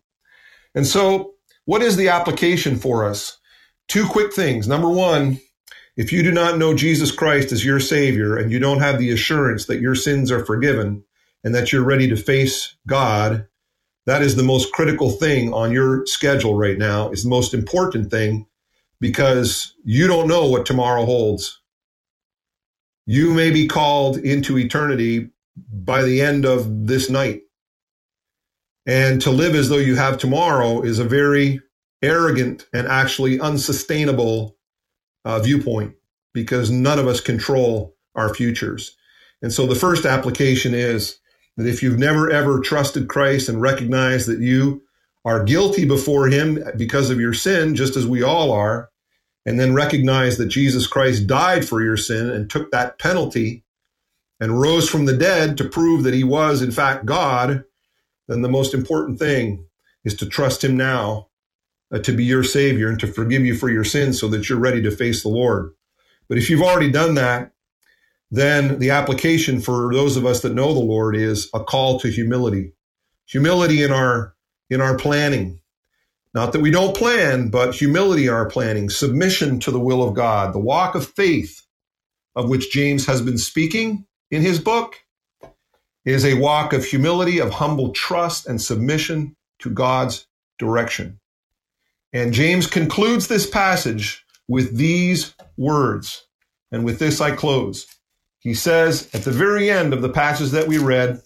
[0.73, 1.33] And so,
[1.65, 3.37] what is the application for us?
[3.87, 4.67] Two quick things.
[4.67, 5.39] Number one,
[5.99, 9.11] if you do not know Jesus Christ as your Savior and you don't have the
[9.11, 11.03] assurance that your sins are forgiven
[11.43, 13.45] and that you're ready to face God,
[14.05, 18.09] that is the most critical thing on your schedule right now, is the most important
[18.09, 18.47] thing
[19.01, 21.59] because you don't know what tomorrow holds.
[23.05, 25.31] You may be called into eternity
[25.69, 27.41] by the end of this night.
[28.85, 31.59] And to live as though you have tomorrow is a very
[32.01, 34.55] arrogant and actually unsustainable
[35.25, 35.95] uh, viewpoint
[36.33, 38.95] because none of us control our futures.
[39.41, 41.19] And so the first application is
[41.57, 44.83] that if you've never ever trusted Christ and recognized that you
[45.25, 48.89] are guilty before Him because of your sin, just as we all are,
[49.45, 53.63] and then recognize that Jesus Christ died for your sin and took that penalty
[54.39, 57.63] and rose from the dead to prove that He was, in fact, God,
[58.27, 59.65] then the most important thing
[60.03, 61.28] is to trust Him now
[61.91, 64.59] Uh, to be your Savior and to forgive you for your sins so that you're
[64.59, 65.73] ready to face the Lord.
[66.27, 67.51] But if you've already done that,
[68.29, 72.09] then the application for those of us that know the Lord is a call to
[72.09, 72.73] humility.
[73.25, 74.35] Humility in our
[74.69, 75.61] in our planning.
[76.35, 80.13] Not that we don't plan, but humility in our planning, submission to the will of
[80.13, 81.63] God, the walk of faith
[82.35, 84.95] of which James has been speaking in his book
[86.05, 90.27] is a walk of humility, of humble trust and submission to God's
[90.59, 91.19] direction.
[92.13, 96.25] And James concludes this passage with these words.
[96.71, 97.87] And with this, I close.
[98.39, 101.21] He says at the very end of the passage that we read,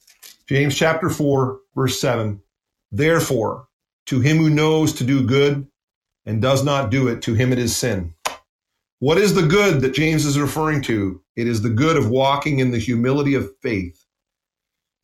[0.47, 2.41] James chapter 4, verse 7,
[2.91, 3.67] Therefore,
[4.07, 5.67] to him who knows to do good
[6.25, 8.13] and does not do it, to him it is sin.
[8.99, 11.21] What is the good that James is referring to?
[11.35, 14.03] It is the good of walking in the humility of faith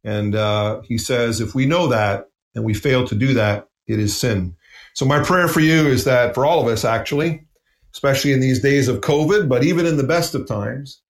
[0.04, 4.00] and uh, he says, if we know that and we fail to do that, it
[4.00, 4.56] is sin.
[4.94, 7.46] So my prayer for you is that for all of us, actually,
[7.94, 11.02] especially in these days of COVID, but even in the best of times,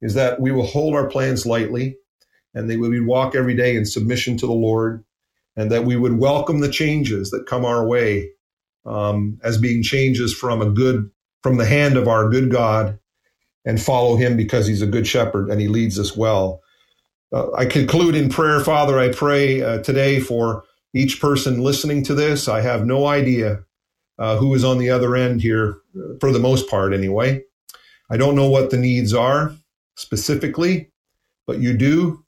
[0.00, 1.96] is that we will hold our plans lightly
[2.54, 5.04] and that we would walk every day in submission to the Lord
[5.56, 8.30] and that we would welcome the changes that come our way
[8.84, 11.10] um, as being changes from a good,
[11.42, 12.98] from the hand of our good God
[13.64, 16.60] and follow him because he's a good shepherd and he leads us well.
[17.32, 18.98] Uh, I conclude in prayer, Father.
[18.98, 20.64] I pray uh, today for
[20.96, 22.48] each person listening to this.
[22.48, 23.64] I have no idea
[24.18, 25.78] uh, who is on the other end here,
[26.20, 27.42] for the most part, anyway.
[28.08, 29.54] I don't know what the needs are
[29.96, 30.90] specifically,
[31.46, 32.24] but you do.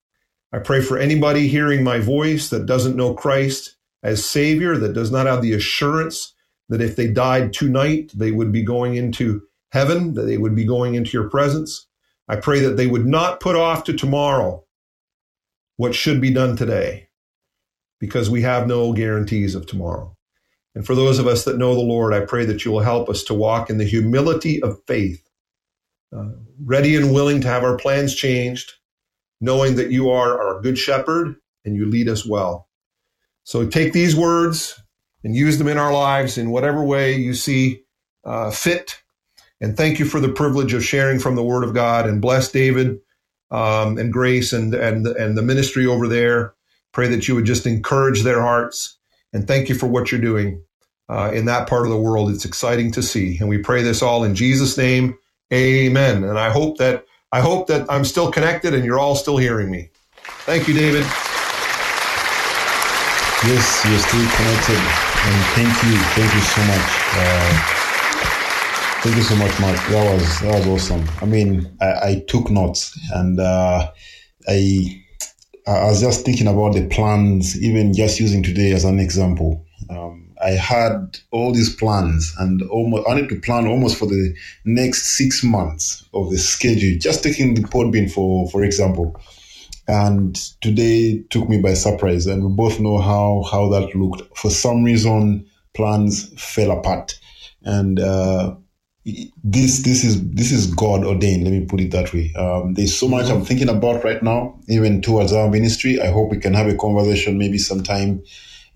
[0.53, 5.11] I pray for anybody hearing my voice that doesn't know Christ as Savior, that does
[5.11, 6.35] not have the assurance
[6.69, 9.43] that if they died tonight, they would be going into
[9.73, 11.87] heaven, that they would be going into your presence.
[12.29, 14.65] I pray that they would not put off to tomorrow
[15.77, 17.08] what should be done today
[17.99, 20.17] because we have no guarantees of tomorrow.
[20.75, 23.09] And for those of us that know the Lord, I pray that you will help
[23.09, 25.29] us to walk in the humility of faith,
[26.17, 26.31] uh,
[26.63, 28.75] ready and willing to have our plans changed,
[29.41, 32.69] knowing that you are our good shepherd and you lead us well.
[33.45, 34.81] So take these words
[35.25, 37.83] and use them in our lives in whatever way you see
[38.25, 39.03] uh, fit.
[39.61, 42.09] And thank you for the privilege of sharing from the Word of God.
[42.09, 43.01] And bless David
[43.51, 46.55] um, and Grace and and and the ministry over there.
[46.93, 48.97] Pray that you would just encourage their hearts.
[49.33, 50.63] And thank you for what you're doing
[51.09, 52.31] uh, in that part of the world.
[52.31, 53.39] It's exciting to see.
[53.39, 55.19] And we pray this all in Jesus' name.
[55.53, 56.25] Amen.
[56.25, 59.71] And I hope that I hope that I'm still connected and you're all still hearing
[59.71, 59.91] me.
[60.47, 61.05] Thank you, David.
[63.45, 64.81] Yes, you're still connected.
[64.81, 65.97] And thank you.
[66.17, 66.91] Thank you so much.
[67.15, 67.75] Uh,
[69.01, 69.77] Thank you so much, Mark.
[69.77, 71.09] That was that was awesome.
[71.23, 73.93] I mean, I, I took notes and uh,
[74.49, 75.05] I
[75.69, 79.67] I was just thinking about the plans, even just using today as an example.
[79.91, 84.35] Um, I had all these plans and almost I need to plan almost for the
[84.65, 86.99] next six months of the schedule.
[86.99, 89.21] Just taking the Podbean for for example,
[89.87, 92.27] and today took me by surprise.
[92.27, 94.23] And we both know how how that looked.
[94.39, 97.19] For some reason, plans fell apart,
[97.63, 98.01] and.
[98.01, 98.55] Uh,
[99.45, 101.45] this this is this is God ordained.
[101.45, 102.33] Let me put it that way.
[102.35, 106.01] Um, there's so much I'm thinking about right now, even towards our ministry.
[106.01, 108.23] I hope we can have a conversation maybe sometime,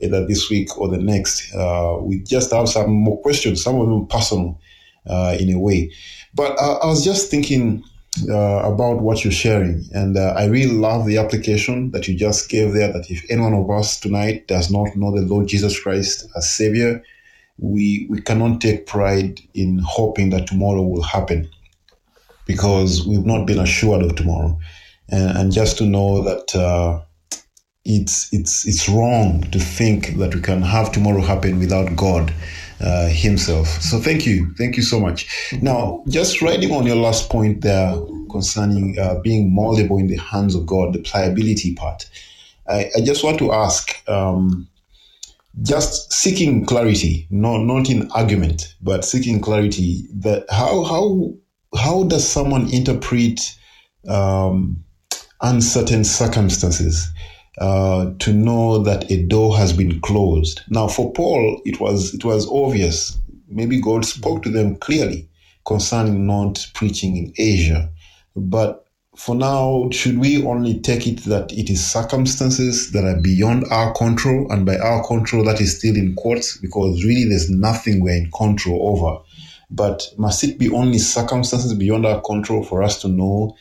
[0.00, 1.54] either this week or the next.
[1.54, 4.60] Uh, we just have some more questions, some of them personal,
[5.06, 5.92] uh, in a way.
[6.34, 7.84] But uh, I was just thinking
[8.30, 12.48] uh, about what you're sharing, and uh, I really love the application that you just
[12.48, 12.92] gave there.
[12.92, 16.48] That if any one of us tonight does not know the Lord Jesus Christ as
[16.48, 17.02] Savior
[17.62, 21.48] we we cannot take pride in hoping that tomorrow will happen
[22.44, 24.58] because we've not been assured of tomorrow
[25.08, 27.00] and, and just to know that uh,
[27.84, 32.34] it's it's it's wrong to think that we can have tomorrow happen without God
[32.80, 33.68] uh, Himself.
[33.80, 35.52] So thank you, thank you so much.
[35.62, 37.94] Now, just riding on your last point there
[38.30, 42.08] concerning uh, being moldable in the hands of God, the pliability part.
[42.68, 44.08] I, I just want to ask.
[44.08, 44.68] Um,
[45.60, 50.06] just seeking clarity, not not in argument, but seeking clarity.
[50.14, 51.34] That how how
[51.78, 53.40] how does someone interpret
[54.08, 54.82] um,
[55.42, 57.08] uncertain circumstances
[57.58, 60.62] uh, to know that a door has been closed?
[60.68, 63.18] Now, for Paul, it was it was obvious.
[63.48, 65.28] Maybe God spoke to them clearly
[65.66, 67.90] concerning not preaching in Asia,
[68.34, 68.86] but
[69.16, 73.92] for now, should we only take it that it is circumstances that are beyond our
[73.92, 74.50] control?
[74.50, 78.30] And by our control, that is still in quotes because really there's nothing we're in
[78.30, 79.22] control over.
[79.70, 83.54] But must it be only circumstances beyond our control for us to know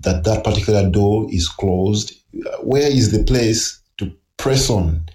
[0.00, 2.14] that that particular door is closed?
[2.62, 5.08] Where is the place to press on?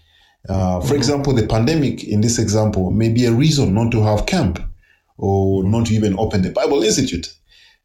[0.50, 0.96] Uh, for mm-hmm.
[0.96, 4.60] example, the pandemic in this example may be a reason not to have camp
[5.18, 7.32] or not to even open the Bible Institute.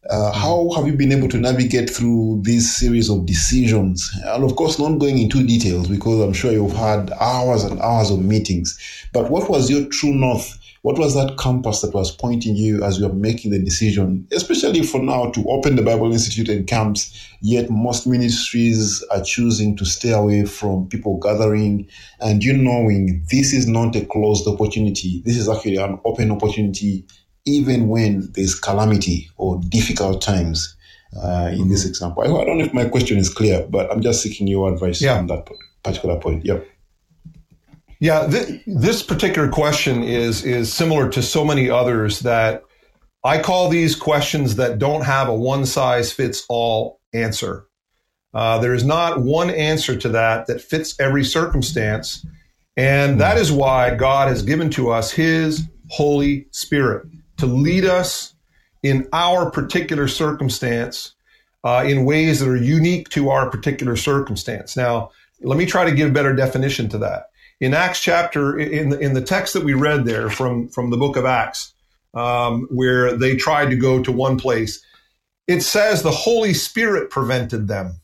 [0.08, 4.08] Uh, how have you been able to navigate through this series of decisions?
[4.26, 8.10] And of course, not going into details because I'm sure you've had hours and hours
[8.10, 8.78] of meetings.
[9.12, 10.56] But what was your true north?
[10.82, 14.84] What was that compass that was pointing you as you were making the decision, especially
[14.84, 17.28] for now to open the Bible Institute and camps?
[17.42, 21.88] Yet most ministries are choosing to stay away from people gathering
[22.20, 25.22] and you knowing this is not a closed opportunity.
[25.24, 27.04] This is actually an open opportunity
[27.48, 30.76] even when there's calamity or difficult times.
[31.16, 34.02] Uh, in this example, I, I, don't know if my question is clear, but I'm
[34.02, 35.16] just seeking your advice yeah.
[35.16, 35.48] on that
[35.82, 36.44] particular point.
[36.44, 36.68] Yep.
[37.98, 42.62] Yeah, th- this particular question is is similar to so many others that
[43.24, 47.66] I call these questions that don't have a one size fits all answer.
[48.34, 52.24] Uh, there is not one answer to that that fits every circumstance,
[52.76, 57.06] and that is why God has given to us His Holy Spirit
[57.38, 58.34] to lead us
[58.82, 61.14] in our particular circumstance
[61.64, 64.76] uh, in ways that are unique to our particular circumstance.
[64.76, 65.10] Now,
[65.40, 67.30] let me try to give a better definition to that.
[67.60, 70.96] In Acts chapter, in the, in the text that we read there from, from the
[70.96, 71.72] book of Acts,
[72.14, 74.84] um, where they tried to go to one place,
[75.46, 78.00] it says the Holy Spirit prevented them.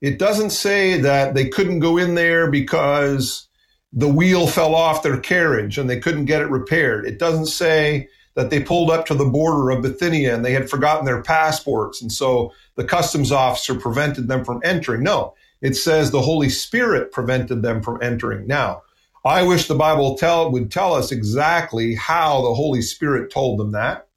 [0.00, 3.48] It doesn't say that they couldn't go in there because
[3.92, 7.06] the wheel fell off their carriage and they couldn't get it repaired.
[7.06, 10.70] It doesn't say that they pulled up to the border of Bithynia and they had
[10.70, 12.00] forgotten their passports.
[12.00, 15.02] And so the customs officer prevented them from entering.
[15.02, 18.46] No, it says the Holy Spirit prevented them from entering.
[18.46, 18.82] Now,
[19.24, 23.72] I wish the Bible tell, would tell us exactly how the Holy Spirit told them
[23.72, 24.08] that.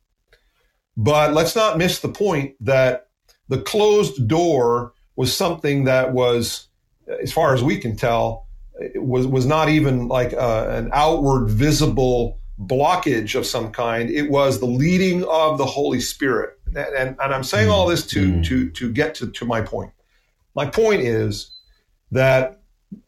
[0.96, 3.08] But let's not miss the point that
[3.50, 6.68] the closed door was something that was,
[7.22, 8.48] as far as we can tell,
[8.96, 14.10] was was not even like uh, an outward visible blockage of some kind.
[14.10, 16.58] It was the leading of the Holy Spirit.
[16.68, 18.46] And, and, and I'm saying all this to, mm.
[18.46, 19.92] to, to get to, to my point.
[20.56, 21.52] My point is
[22.12, 22.62] that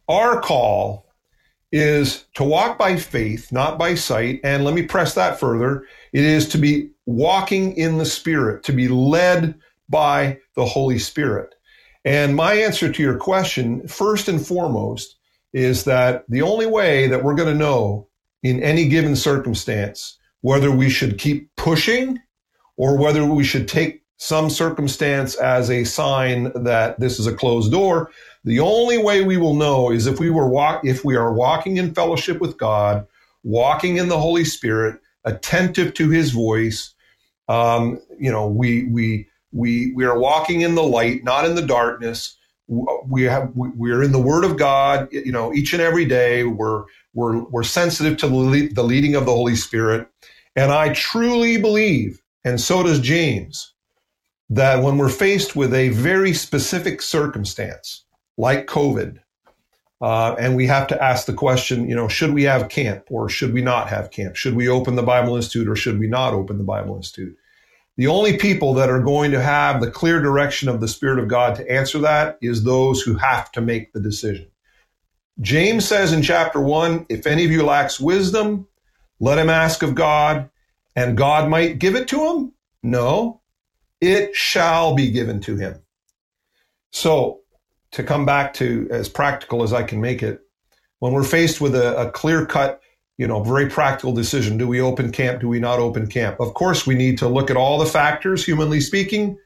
[0.07, 1.05] our call
[1.71, 4.39] is to walk by faith, not by sight.
[4.43, 5.85] And let me press that further.
[6.13, 9.55] It is to be walking in the Spirit, to be led
[9.89, 11.53] by the Holy Spirit.
[12.03, 15.15] And my answer to your question, first and foremost,
[15.53, 18.07] is that the only way that we're going to know
[18.45, 22.19] in any given circumstance whether we should keep pushing
[22.77, 27.71] or whether we should take some circumstance as a sign that this is a closed
[27.71, 28.11] door.
[28.43, 31.77] The only way we will know is if we were walk, if we are walking
[31.77, 33.07] in fellowship with God,
[33.43, 36.93] walking in the Holy Spirit, attentive to His voice.
[37.47, 41.65] Um, you know, we we we we are walking in the light, not in the
[41.65, 42.37] darkness.
[42.67, 45.07] We have we're in the Word of God.
[45.11, 49.31] You know, each and every day we're we're we're sensitive to the leading of the
[49.31, 50.07] Holy Spirit,
[50.55, 53.73] and I truly believe, and so does James,
[54.49, 58.05] that when we're faced with a very specific circumstance
[58.37, 59.19] like COVID,
[60.01, 63.29] uh, and we have to ask the question, you know, should we have camp or
[63.29, 64.35] should we not have camp?
[64.35, 67.37] Should we open the Bible Institute or should we not open the Bible Institute?
[67.97, 71.29] The only people that are going to have the clear direction of the Spirit of
[71.29, 74.47] God to answer that is those who have to make the decision.
[75.39, 78.67] James says in chapter one, if any of you lacks wisdom,
[79.19, 80.49] let him ask of God,
[80.95, 82.53] and God might give it to him?
[82.83, 83.41] No,
[84.01, 85.81] it shall be given to him.
[86.91, 87.41] So,
[87.91, 90.41] to come back to as practical as I can make it,
[90.99, 92.81] when we're faced with a, a clear cut
[93.17, 94.57] you know, very practical decision.
[94.57, 95.41] Do we open camp?
[95.41, 96.39] Do we not open camp?
[96.39, 99.37] Of course, we need to look at all the factors, humanly speaking.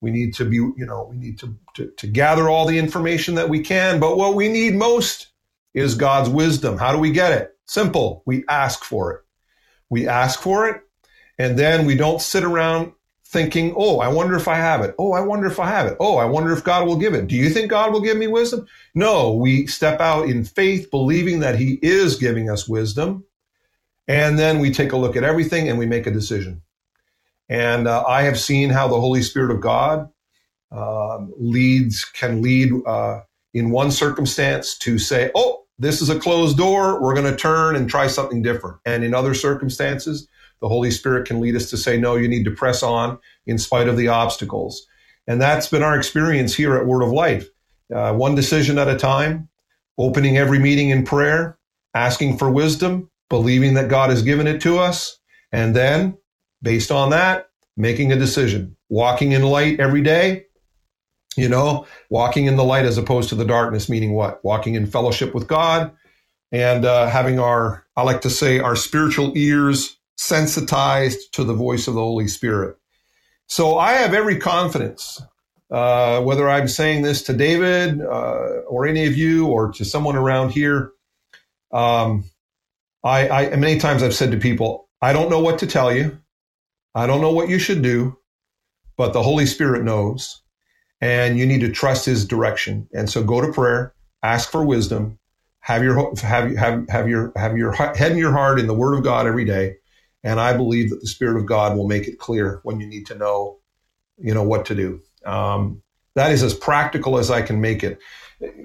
[0.00, 3.34] We need to be, you know, we need to, to, to, gather all the information
[3.36, 3.98] that we can.
[3.98, 5.28] But what we need most
[5.74, 6.78] is God's wisdom.
[6.78, 7.56] How do we get it?
[7.64, 8.22] Simple.
[8.26, 9.20] We ask for it.
[9.90, 10.82] We ask for it.
[11.38, 12.92] And then we don't sit around
[13.28, 14.94] thinking, oh, I wonder if I have it.
[14.98, 15.96] Oh, I wonder if I have it.
[15.98, 17.26] Oh, I wonder if God will give it.
[17.26, 18.66] Do you think God will give me wisdom?
[18.94, 23.24] No, we step out in faith, believing that He is giving us wisdom.
[24.06, 26.62] And then we take a look at everything and we make a decision.
[27.48, 30.08] And uh, I have seen how the Holy Spirit of God
[30.70, 33.22] uh, leads, can lead uh,
[33.52, 37.02] in one circumstance to say, oh, this is a closed door.
[37.02, 38.78] We're going to turn and try something different.
[38.86, 40.28] And in other circumstances,
[40.60, 43.58] the Holy Spirit can lead us to say, no, you need to press on in
[43.58, 44.86] spite of the obstacles.
[45.26, 47.48] And that's been our experience here at Word of Life.
[47.94, 49.48] Uh, one decision at a time,
[49.98, 51.58] opening every meeting in prayer,
[51.94, 55.18] asking for wisdom, believing that God has given it to us,
[55.52, 56.16] and then,
[56.62, 60.44] based on that, making a decision, walking in light every day.
[61.36, 64.42] You know, walking in the light as opposed to the darkness, meaning what?
[64.42, 65.92] Walking in fellowship with God
[66.50, 71.88] and uh, having our, I like to say, our spiritual ears sensitized to the voice
[71.88, 72.76] of the Holy Spirit.
[73.46, 75.22] So I have every confidence,
[75.70, 80.16] uh, whether I'm saying this to David uh, or any of you or to someone
[80.16, 80.90] around here.
[81.72, 82.24] Um,
[83.04, 86.18] I, I many times I've said to people, I don't know what to tell you,
[86.94, 88.18] I don't know what you should do,
[88.96, 90.42] but the Holy Spirit knows,
[91.00, 92.88] and you need to trust His direction.
[92.92, 95.18] And so go to prayer, ask for wisdom,
[95.60, 98.96] have your have have have your have your head and your heart in the Word
[98.96, 99.76] of God every day
[100.26, 103.06] and I believe that the Spirit of God will make it clear when you need
[103.06, 103.58] to know,
[104.18, 105.00] you know, what to do.
[105.24, 105.82] Um,
[106.16, 108.00] that is as practical as I can make it.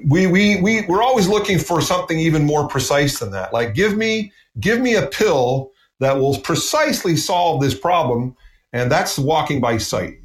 [0.04, 3.54] We, we, we, we're always looking for something even more precise than that.
[3.54, 8.36] Like, give me, give me a pill that will precisely solve this problem.
[8.74, 10.16] And that's walking by sight.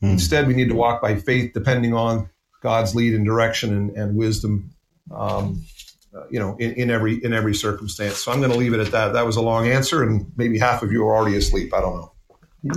[0.00, 0.06] Hmm.
[0.14, 2.28] Instead, we need to walk by faith, depending on
[2.60, 4.72] God's lead and direction and, and wisdom.
[5.14, 5.64] Um,
[6.30, 8.16] you know, in, in every in every circumstance.
[8.18, 9.12] So I'm going to leave it at that.
[9.12, 11.74] That was a long answer, and maybe half of you are already asleep.
[11.74, 12.10] I don't know.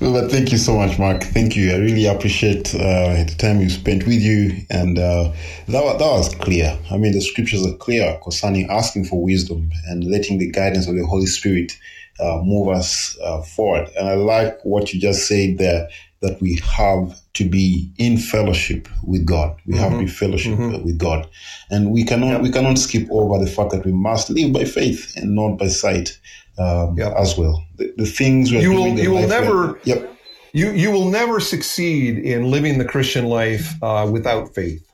[0.00, 1.22] well, but thank you so much, Mark.
[1.22, 1.72] Thank you.
[1.72, 5.32] I really appreciate uh, the time we spent with you, and uh,
[5.68, 6.78] that that was clear.
[6.90, 10.94] I mean, the scriptures are clear concerning asking for wisdom and letting the guidance of
[10.94, 11.76] the Holy Spirit
[12.20, 13.90] uh, move us uh, forward.
[13.98, 15.88] And I like what you just said there
[16.22, 19.56] that we have to be in fellowship with God.
[19.66, 19.82] We mm-hmm.
[19.82, 20.84] have to be fellowship mm-hmm.
[20.84, 21.28] with God,
[21.70, 25.12] and we cannot we cannot skip over the fact that we must live by faith
[25.16, 26.18] and not by sight
[26.58, 27.64] um, as well.
[27.76, 30.08] The, the things you will you will never yep.
[30.52, 34.86] You you will never succeed in living the Christian life uh, without faith.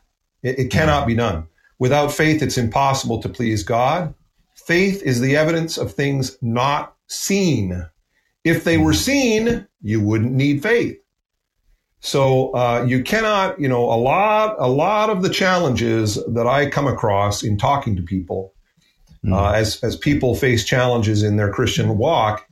[0.43, 1.49] It, it cannot be done.
[1.81, 4.15] Without faith, it's impossible to please God.
[4.55, 7.87] Faith is the evidence of things not seen.
[8.45, 9.01] If they were mm-hmm.
[9.01, 10.98] seen, you wouldn't need faith.
[12.01, 16.71] So uh, you cannot, you know, a lot, a lot of the challenges that I
[16.71, 18.53] come across in talking to people,
[19.25, 19.33] mm.
[19.33, 22.49] uh, as as people face challenges in their Christian walk,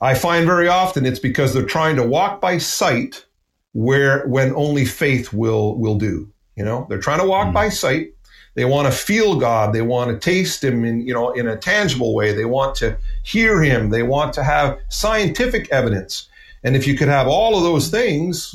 [0.00, 3.24] I find very often it's because they're trying to walk by sight
[3.72, 6.30] where when only faith will will do.
[6.56, 7.54] You know, they're trying to walk mm.
[7.54, 8.12] by sight.
[8.54, 9.72] They want to feel God.
[9.72, 12.34] They want to taste Him in you know in a tangible way.
[12.34, 13.88] They want to hear Him.
[13.88, 16.28] They want to have scientific evidence.
[16.64, 18.54] And if you could have all of those things,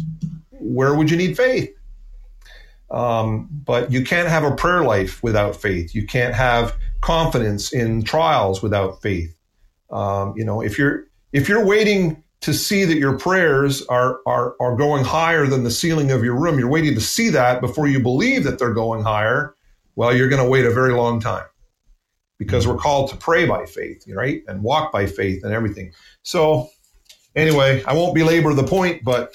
[0.51, 1.73] where would you need faith?
[2.89, 5.93] Um, but you can't have a prayer life without faith.
[5.93, 9.35] You can't have confidence in trials without faith.
[9.89, 14.55] Um, you know, if you're if you're waiting to see that your prayers are, are
[14.59, 17.87] are going higher than the ceiling of your room, you're waiting to see that before
[17.87, 19.53] you believe that they're going higher.
[19.95, 21.45] Well, you're going to wait a very long time
[22.37, 25.91] because we're called to pray by faith, right, and walk by faith and everything.
[26.21, 26.69] So,
[27.37, 29.33] anyway, I won't belabor the point, but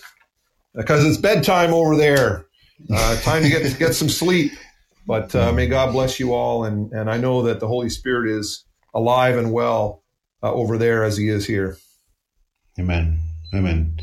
[0.74, 2.46] because it's bedtime over there,
[2.92, 4.52] uh, time to get get some sleep.
[5.06, 8.30] But uh, may God bless you all, and and I know that the Holy Spirit
[8.30, 10.02] is alive and well
[10.42, 11.78] uh, over there as He is here.
[12.78, 13.20] Amen.
[13.54, 13.98] Amen.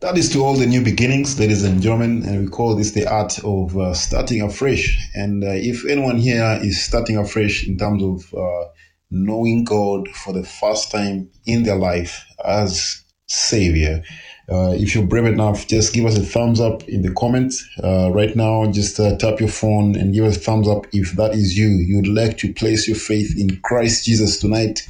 [0.00, 3.10] That is to all the new beginnings, ladies and gentlemen, and we call this the
[3.10, 4.98] art of uh, starting afresh.
[5.14, 8.68] And uh, if anyone here is starting afresh in terms of uh,
[9.10, 14.02] knowing God for the first time in their life as Savior,
[14.48, 17.68] uh, if you're brave enough, just give us a thumbs up in the comments.
[17.82, 21.12] Uh, right now, just uh, tap your phone and give us a thumbs up if
[21.12, 21.66] that is you.
[21.66, 24.86] You'd like to place your faith in Christ Jesus tonight,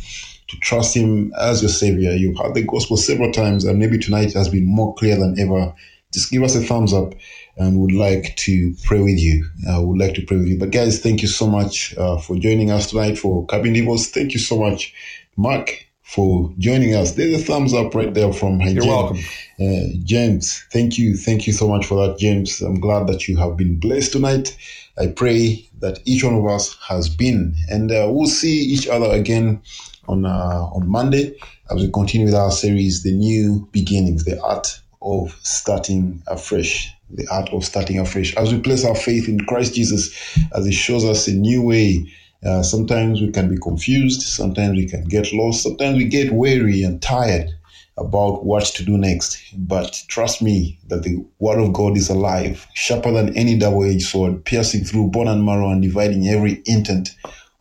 [0.49, 2.12] to trust Him as your Savior.
[2.12, 5.74] You've heard the gospel several times, and maybe tonight has been more clear than ever.
[6.12, 7.14] Just give us a thumbs up
[7.57, 9.47] and would like to pray with you.
[9.68, 10.59] I would like to pray with you.
[10.59, 14.11] But guys, thank you so much uh, for joining us tonight for Cabin Devos.
[14.11, 14.95] Thank you so much,
[15.37, 17.12] Mark for joining us.
[17.12, 18.86] There's a thumbs up right there from You're James.
[18.86, 19.18] welcome.
[19.61, 21.16] Uh, James, thank you.
[21.16, 22.61] Thank you so much for that, James.
[22.61, 24.57] I'm glad that you have been blessed tonight.
[24.96, 27.57] I pray that each one of us has been.
[27.68, 29.61] And uh, we'll see each other again
[30.07, 31.36] on, uh, on Monday
[31.70, 36.88] as we continue with our series, The New Beginnings, the art of starting afresh.
[37.11, 38.34] The art of starting afresh.
[38.36, 42.12] As we place our faith in Christ Jesus, as He shows us a new way
[42.45, 44.22] uh, sometimes we can be confused.
[44.22, 45.62] Sometimes we can get lost.
[45.62, 47.51] Sometimes we get weary and tired
[47.99, 49.39] about what to do next.
[49.57, 54.45] But trust me that the word of God is alive, sharper than any double-edged sword,
[54.45, 57.16] piercing through bone and marrow and dividing every intent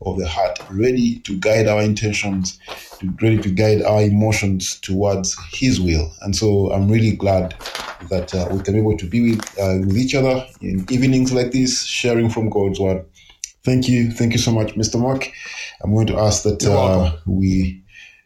[0.06, 2.60] of the heart, ready to guide our intentions,
[3.22, 6.12] ready to guide our emotions towards His will.
[6.22, 7.56] And so I'm really glad
[8.10, 11.32] that uh, we can be able to be with, uh, with each other in evenings
[11.32, 13.06] like this, sharing from God's word
[13.66, 15.00] Thank you, thank you so much, Mr.
[15.00, 15.30] Mark.
[15.82, 17.82] I'm going to ask that uh, we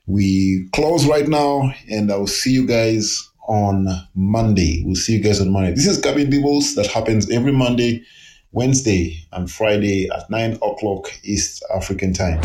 [0.05, 4.83] we close right now, and I will see you guys on Monday.
[4.85, 5.71] We'll see you guys on Monday.
[5.71, 8.03] This is Cabin Devos that happens every Monday
[8.51, 12.39] Wednesday and Friday at 9 o'clock East African time.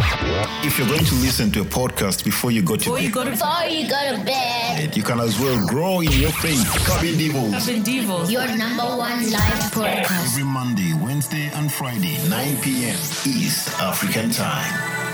[0.63, 3.25] If you're going to listen to a podcast before you go to before you go
[3.25, 6.65] to, before you go to bed, you can as well grow in your faith.
[6.87, 7.67] Cabin Devos.
[7.67, 8.31] Cabin Devos.
[8.31, 10.35] Your number one live podcast.
[10.35, 12.97] Every Monday, Wednesday, and Friday, 9 p.m.
[13.25, 15.14] East African time.